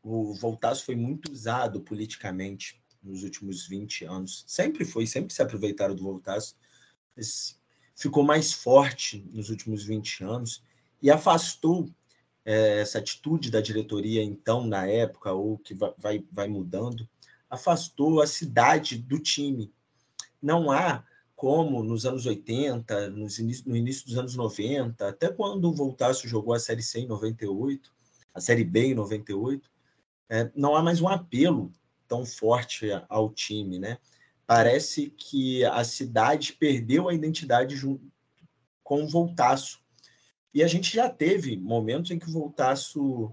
[0.00, 4.44] o Voltaço foi muito usado politicamente nos últimos 20 anos.
[4.46, 6.56] Sempre foi, sempre se aproveitaram do Voltaço.
[7.16, 7.58] Mas
[7.96, 10.62] ficou mais forte nos últimos 20 anos
[11.04, 11.86] e afastou
[12.46, 17.06] é, essa atitude da diretoria, então, na época, ou que vai, vai mudando,
[17.50, 19.70] afastou a cidade do time.
[20.40, 21.04] Não há
[21.36, 26.54] como nos anos 80, nos no início dos anos 90, até quando o Voltaço jogou
[26.54, 27.92] a Série C em 98,
[28.32, 29.70] a Série B em 98,
[30.30, 31.70] é, não há mais um apelo
[32.08, 33.98] tão forte ao time, né?
[34.46, 37.78] Parece que a cidade perdeu a identidade
[38.82, 39.83] com o Voltaço.
[40.54, 43.32] E a gente já teve momentos em que o Voltaço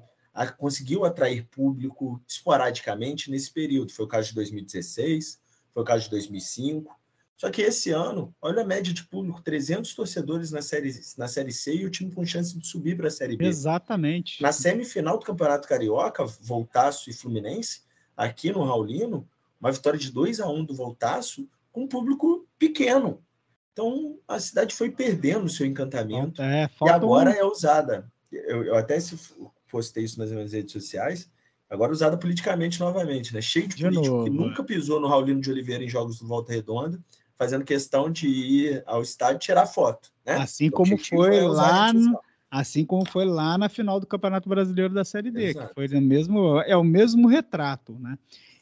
[0.58, 3.92] conseguiu atrair público esporadicamente nesse período.
[3.92, 5.40] Foi o caso de 2016,
[5.72, 7.00] foi o caso de 2005,
[7.42, 11.52] só que esse ano, olha a média de público, 300 torcedores na série, na série
[11.52, 13.48] C e o time com chance de subir para a Série B.
[13.48, 14.42] Exatamente.
[14.44, 17.82] Na semifinal do Campeonato Carioca, Voltaço e Fluminense,
[18.16, 19.28] aqui no Raulino,
[19.60, 23.24] uma vitória de 2 a 1 do Voltaço, com um público pequeno.
[23.74, 27.34] Então, a cidade foi perdendo o seu encantamento é, e agora um...
[27.34, 28.12] é usada.
[28.32, 29.18] Eu, eu até se
[29.70, 31.30] postei isso nas minhas redes sociais,
[31.70, 33.42] agora usada politicamente novamente, né?
[33.42, 36.28] Cheio de, de político novo, que nunca pisou no Raulino de Oliveira em jogos do
[36.28, 37.00] Volta Redonda,
[37.38, 40.12] fazendo questão de ir ao estádio tirar foto.
[40.26, 40.34] Né?
[40.34, 42.20] Assim como foi é lá, no,
[42.52, 45.70] assim como foi lá na final do Campeonato Brasileiro da Série D, Exato.
[45.70, 48.18] que foi o mesmo, é o mesmo retrato, né?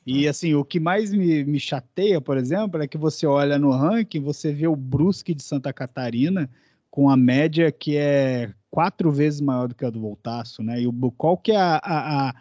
[0.05, 3.71] E assim, o que mais me, me chateia, por exemplo, é que você olha no
[3.71, 6.49] ranking, você vê o Brusque de Santa Catarina
[6.89, 10.81] com a média que é quatro vezes maior do que a do Voltaço, né?
[10.81, 12.35] E o, qual que é a, a, a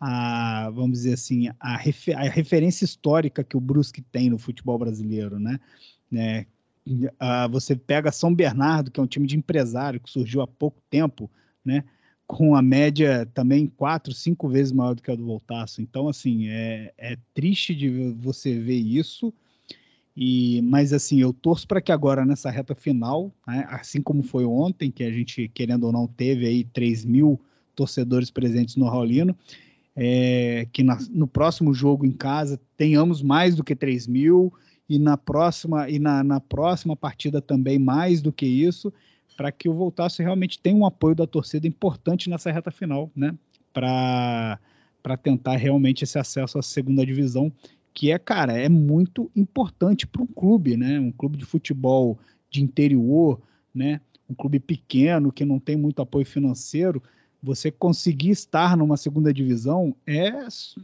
[0.00, 4.78] a, vamos dizer assim, a, refer, a referência histórica que o Brusque tem no futebol
[4.78, 5.58] brasileiro, né?
[6.10, 6.46] né?
[7.50, 11.30] você pega São Bernardo, que é um time de empresário que surgiu há pouco tempo,
[11.64, 11.84] né?
[12.28, 15.82] Com a média também quatro, cinco vezes maior do que a do Voltaço.
[15.82, 19.34] Então, assim, é, é triste de você ver isso.
[20.20, 24.44] E, mas assim, eu torço para que agora nessa reta final, né, assim como foi
[24.44, 27.40] ontem, que a gente, querendo ou não, teve aí 3 mil
[27.76, 29.36] torcedores presentes no Raulino,
[29.94, 34.52] é, que na, no próximo jogo em casa tenhamos mais do que 3 mil
[34.88, 38.92] e na próxima e na, na próxima partida também mais do que isso,
[39.38, 43.32] para que o Voltaço realmente tenha um apoio da torcida importante nessa reta final, né?
[43.72, 44.58] Para
[45.00, 47.52] para tentar realmente esse acesso à segunda divisão,
[47.94, 50.98] que é, cara, é muito importante para um clube, né?
[50.98, 52.18] Um clube de futebol
[52.50, 53.40] de interior,
[53.72, 54.00] né?
[54.28, 57.00] Um clube pequeno que não tem muito apoio financeiro,
[57.40, 60.32] você conseguir estar numa segunda divisão é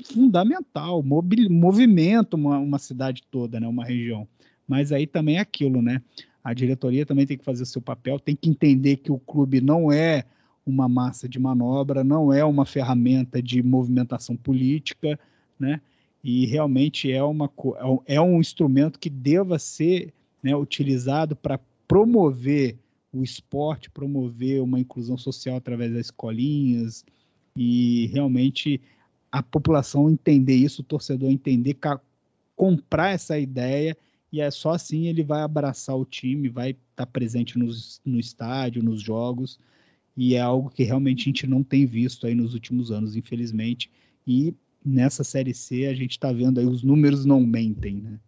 [0.04, 4.28] fundamental, movimento uma, uma cidade toda, né, uma região.
[4.66, 6.00] Mas aí também é aquilo, né?
[6.44, 9.62] A diretoria também tem que fazer o seu papel, tem que entender que o clube
[9.62, 10.24] não é
[10.66, 15.18] uma massa de manobra, não é uma ferramenta de movimentação política,
[15.58, 15.80] né?
[16.22, 17.50] E realmente é, uma,
[18.06, 22.78] é um instrumento que deva ser né, utilizado para promover
[23.12, 27.04] o esporte, promover uma inclusão social através das escolinhas
[27.56, 28.80] e realmente
[29.30, 31.76] a população entender isso, o torcedor entender,
[32.56, 33.96] comprar essa ideia
[34.34, 38.82] e é só assim ele vai abraçar o time, vai estar presente nos, no estádio,
[38.82, 39.60] nos jogos
[40.16, 43.88] e é algo que realmente a gente não tem visto aí nos últimos anos, infelizmente.
[44.26, 44.52] E
[44.84, 48.18] nessa série C a gente está vendo aí os números não mentem, né?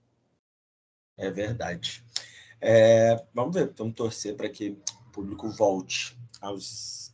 [1.16, 2.04] É verdade.
[2.60, 4.78] É, vamos ver, vamos torcer para que
[5.08, 6.56] o público volte ao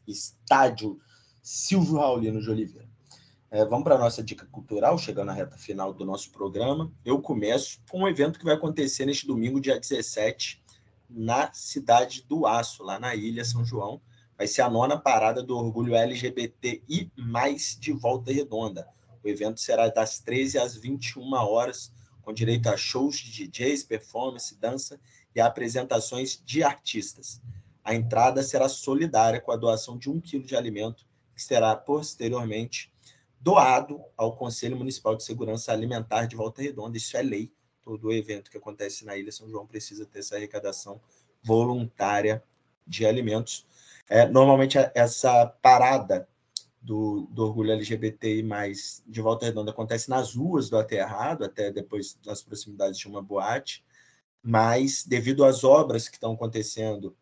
[0.06, 1.00] estádio
[1.42, 2.91] Silvio Raulino de Oliveira.
[3.54, 6.90] É, vamos para a nossa dica cultural, chegando na reta final do nosso programa.
[7.04, 10.64] Eu começo com um evento que vai acontecer neste domingo, dia 17,
[11.10, 14.00] na cidade do Aço, lá na Ilha São João.
[14.38, 18.88] Vai ser a nona parada do Orgulho LGBTI, mais de Volta Redonda.
[19.22, 21.92] O evento será das 13 às 21 horas,
[22.22, 24.98] com direito a shows de DJs, performance, dança
[25.36, 27.38] e apresentações de artistas.
[27.84, 32.91] A entrada será solidária com a doação de um quilo de alimento, que será posteriormente
[33.42, 36.96] doado ao Conselho Municipal de Segurança Alimentar de Volta Redonda.
[36.96, 37.52] Isso é lei.
[37.82, 41.00] Todo evento que acontece na Ilha São João precisa ter essa arrecadação
[41.42, 42.42] voluntária
[42.86, 43.66] de alimentos.
[44.08, 46.28] É, normalmente, essa parada
[46.80, 48.44] do, do orgulho LGBTI
[49.06, 53.84] de Volta Redonda acontece nas ruas do Aterrado, até depois nas proximidades de uma boate,
[54.40, 57.16] mas devido às obras que estão acontecendo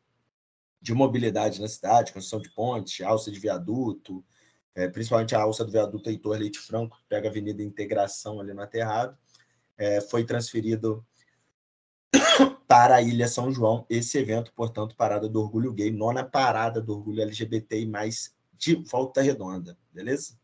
[0.83, 4.23] de mobilidade na cidade, construção de pontes, alça de viaduto,
[4.75, 8.53] é, principalmente a alça do viaduto Heitor Leite Franco, que pega a Avenida Integração ali
[8.53, 9.16] no Aterrado,
[9.77, 11.05] é, foi transferido
[12.68, 13.87] para a Ilha São João.
[13.89, 19.23] Esse evento, portanto, Parada do Orgulho Gay, nona parada do Orgulho LGBTI, mais de Volta
[19.23, 20.39] Redonda, beleza?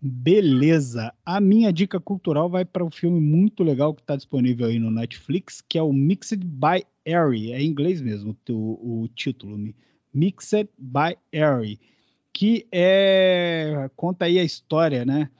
[0.00, 1.12] Beleza.
[1.26, 4.92] A minha dica cultural vai para um filme muito legal que está disponível aí no
[4.92, 7.52] Netflix, que é o Mixed by Harry.
[7.52, 9.74] É em inglês mesmo o, o título.
[10.12, 11.78] Mixed by Harry.
[12.32, 15.30] Que é, conta aí a história, né?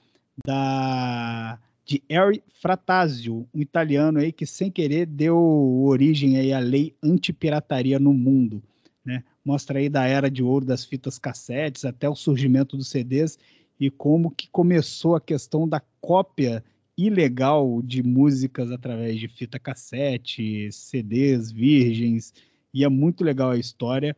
[0.44, 5.38] Da, de Harry Frattasio, um italiano aí que sem querer deu
[5.84, 8.62] origem aí à lei anti-pirataria no mundo.
[9.04, 9.24] Né?
[9.44, 13.38] Mostra aí da era de ouro das fitas cassetes até o surgimento dos CDs
[13.80, 16.62] e como que começou a questão da cópia
[16.96, 22.34] ilegal de músicas através de fita cassete, CDs virgens,
[22.74, 24.16] e é muito legal a história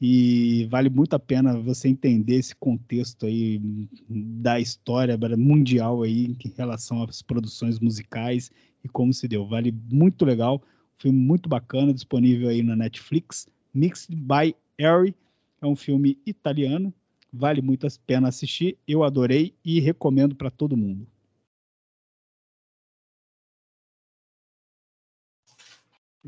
[0.00, 3.60] e vale muito a pena você entender esse contexto aí
[4.08, 8.50] da história mundial aí em relação às produções musicais
[8.84, 9.46] e como se deu.
[9.46, 10.62] Vale muito legal,
[10.98, 15.14] filme muito bacana, disponível aí na Netflix, Mixed by Harry,
[15.60, 16.92] é um filme italiano
[17.32, 18.78] Vale muito a pena assistir.
[18.86, 21.06] Eu adorei e recomendo para todo mundo.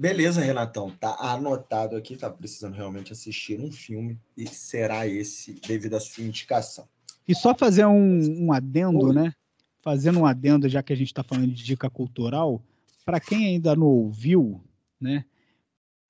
[0.01, 0.89] Beleza, Renatão.
[0.99, 6.25] Tá anotado aqui, tá precisando realmente assistir um filme e será esse devido à sua
[6.25, 6.89] indicação.
[7.29, 9.15] E só fazer um, um adendo, Oi.
[9.15, 9.35] né?
[9.83, 12.63] Fazendo um adendo, já que a gente está falando de dica cultural,
[13.05, 14.65] para quem ainda não ouviu,
[14.99, 15.23] né?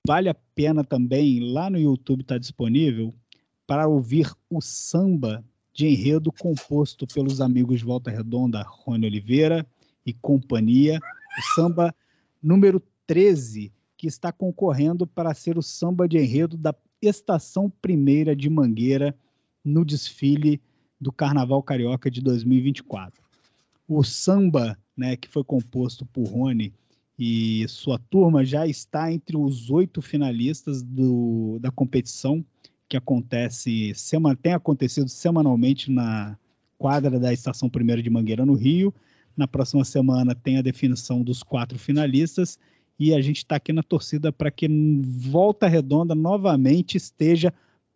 [0.07, 3.13] Vale a pena também, lá no YouTube está disponível,
[3.67, 9.67] para ouvir o samba de enredo composto pelos amigos Volta Redonda, Rony Oliveira
[10.05, 10.97] e companhia,
[11.37, 11.93] o samba
[12.41, 13.69] número 13,
[14.01, 19.15] que está concorrendo para ser o samba de enredo da Estação Primeira de Mangueira
[19.63, 20.59] no desfile
[20.99, 23.23] do Carnaval Carioca de 2024.
[23.87, 26.73] O samba, né, que foi composto por Rony
[27.17, 32.43] e sua turma, já está entre os oito finalistas do, da competição
[32.89, 33.93] que acontece,
[34.41, 36.35] tem acontecido semanalmente na
[36.75, 38.91] quadra da Estação Primeira de Mangueira, no Rio.
[39.37, 42.57] Na próxima semana tem a definição dos quatro finalistas
[43.01, 44.67] e a gente está aqui na torcida para que
[45.01, 47.51] Volta Redonda novamente esteja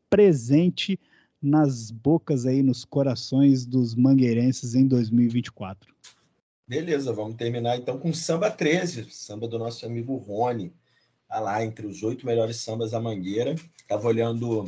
[0.10, 1.00] presente
[1.40, 5.94] nas bocas aí, nos corações dos mangueirenses em 2024.
[6.68, 10.74] Beleza, vamos terminar então com Samba 13, samba do nosso amigo Rony.
[11.28, 13.54] Tá lá entre os oito melhores sambas da Mangueira.
[13.78, 14.68] Estava olhando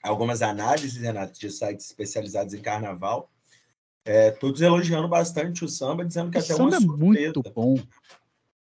[0.00, 3.28] algumas análises, Renato, de sites especializados em carnaval.
[4.04, 7.18] É, todos elogiando bastante o samba, dizendo que o até samba uma surpresa.
[7.18, 7.76] é muito bom.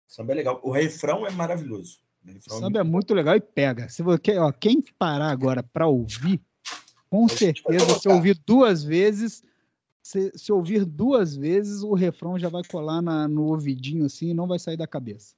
[0.07, 0.59] O samba é legal.
[0.63, 1.99] O refrão é maravilhoso.
[2.25, 3.89] O, o samba é muito, é muito legal e pega.
[3.89, 6.41] Se você, ó, quem parar agora para ouvir,
[7.09, 9.43] com certeza, se ouvir duas vezes,
[10.01, 14.33] se, se, ouvir duas vezes, o refrão já vai colar na, no ouvidinho assim e
[14.33, 15.35] não vai sair da cabeça.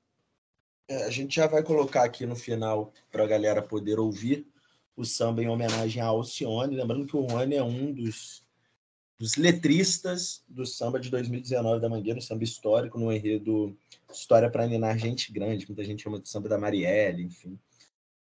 [0.88, 4.48] É, a gente já vai colocar aqui no final para a galera poder ouvir
[4.96, 6.76] o samba em homenagem a Alcione.
[6.76, 8.44] Lembrando que o Rony é um dos,
[9.18, 13.78] dos letristas do samba de 2019 da Mangueira, um samba histórico no enredo
[14.12, 17.58] História para Ninar Gente Grande, muita gente chama de samba da Marielle, enfim.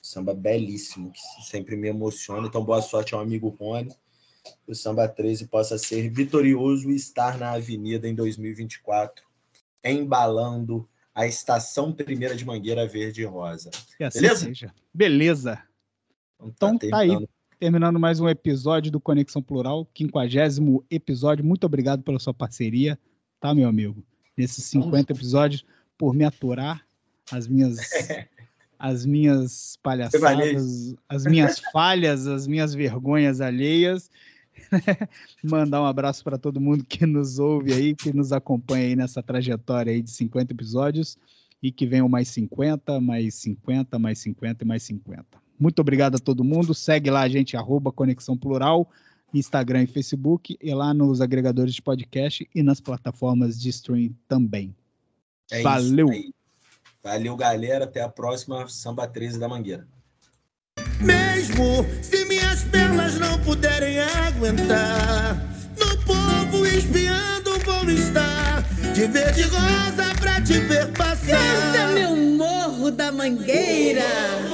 [0.01, 2.47] Samba belíssimo, que sempre me emociona.
[2.47, 3.89] Então, boa sorte ao amigo Rony.
[4.63, 9.25] Que o Samba 13 possa ser vitorioso e estar na avenida em 2024,
[9.83, 13.71] embalando a estação primeira de Mangueira Verde e Rosa.
[13.99, 14.45] Assim Beleza?
[14.45, 14.75] Seja.
[14.93, 15.63] Beleza.
[16.43, 17.27] Então tá, tá aí,
[17.59, 21.43] terminando mais um episódio do Conexão Plural, quinquagésimo episódio.
[21.43, 22.99] Muito obrigado pela sua parceria,
[23.39, 24.05] tá, meu amigo?
[24.37, 25.65] Nesses 50 episódios,
[25.97, 26.85] por me aturar
[27.31, 27.77] as minhas
[28.77, 34.09] as minhas palhaçadas, as minhas falhas, as minhas vergonhas alheias.
[35.43, 39.23] Mandar um abraço para todo mundo que nos ouve aí, que nos acompanha aí nessa
[39.23, 41.17] trajetória aí de 50 episódios
[41.61, 45.25] e que venham mais 50, mais 50, mais 50 e mais 50.
[45.59, 46.73] Muito obrigado a todo mundo.
[46.73, 48.89] Segue lá a gente, arroba Conexão Plural,
[49.33, 54.75] Instagram e Facebook, e lá nos agregadores de podcast e nas plataformas de stream também.
[55.51, 56.09] É Valeu!
[57.03, 57.85] Valeu, galera.
[57.85, 59.87] Até a próxima Samba 13 da Mangueira.
[60.99, 65.35] Mesmo se minhas pernas não puderem aguentar,
[65.77, 67.25] no povo espiando
[67.85, 68.63] vou estar.
[68.93, 71.37] De verde rosa pra te ver passar.
[71.37, 74.03] Canta meu morro da Mangueira.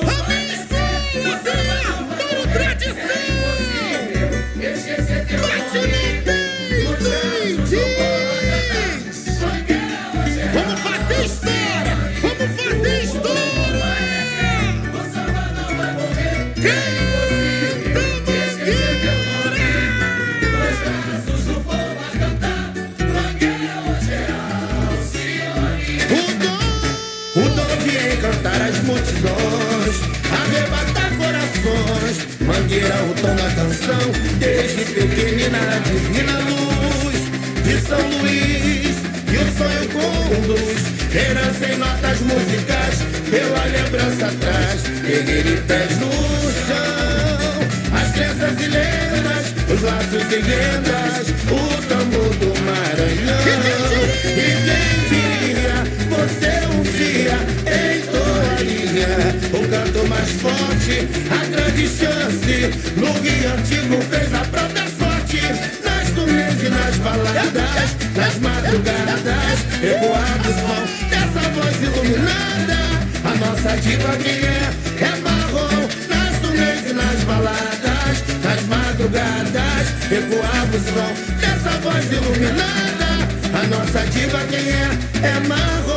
[0.01, 1.70] Amigo,
[32.71, 33.99] mangueira o tom da canção,
[34.39, 37.19] desde pequenina a divina luz
[37.63, 38.95] de São Luís,
[39.27, 40.81] e o sonho conduz,
[41.13, 42.99] herança em notas musicais,
[43.29, 46.11] pela lembrança atrás, erguer pés no
[46.65, 53.41] chão, as crenças e lendas, os laços e rendas, o tambor do Maranhão,
[59.03, 62.69] o canto mais forte, a grande chance.
[62.97, 65.41] No Rio Antigo fez a própria sorte.
[65.83, 72.79] Nas turnês e nas baladas, nas madrugadas, ecoados vão dessa voz iluminada.
[73.23, 74.71] A nossa diva quem é?
[75.01, 75.87] É marrom.
[76.07, 83.01] Nas turnês e nas baladas, nas madrugadas, ecoados vão dessa voz iluminada.
[83.53, 84.89] A nossa diva quem é?
[85.23, 85.91] É marrom.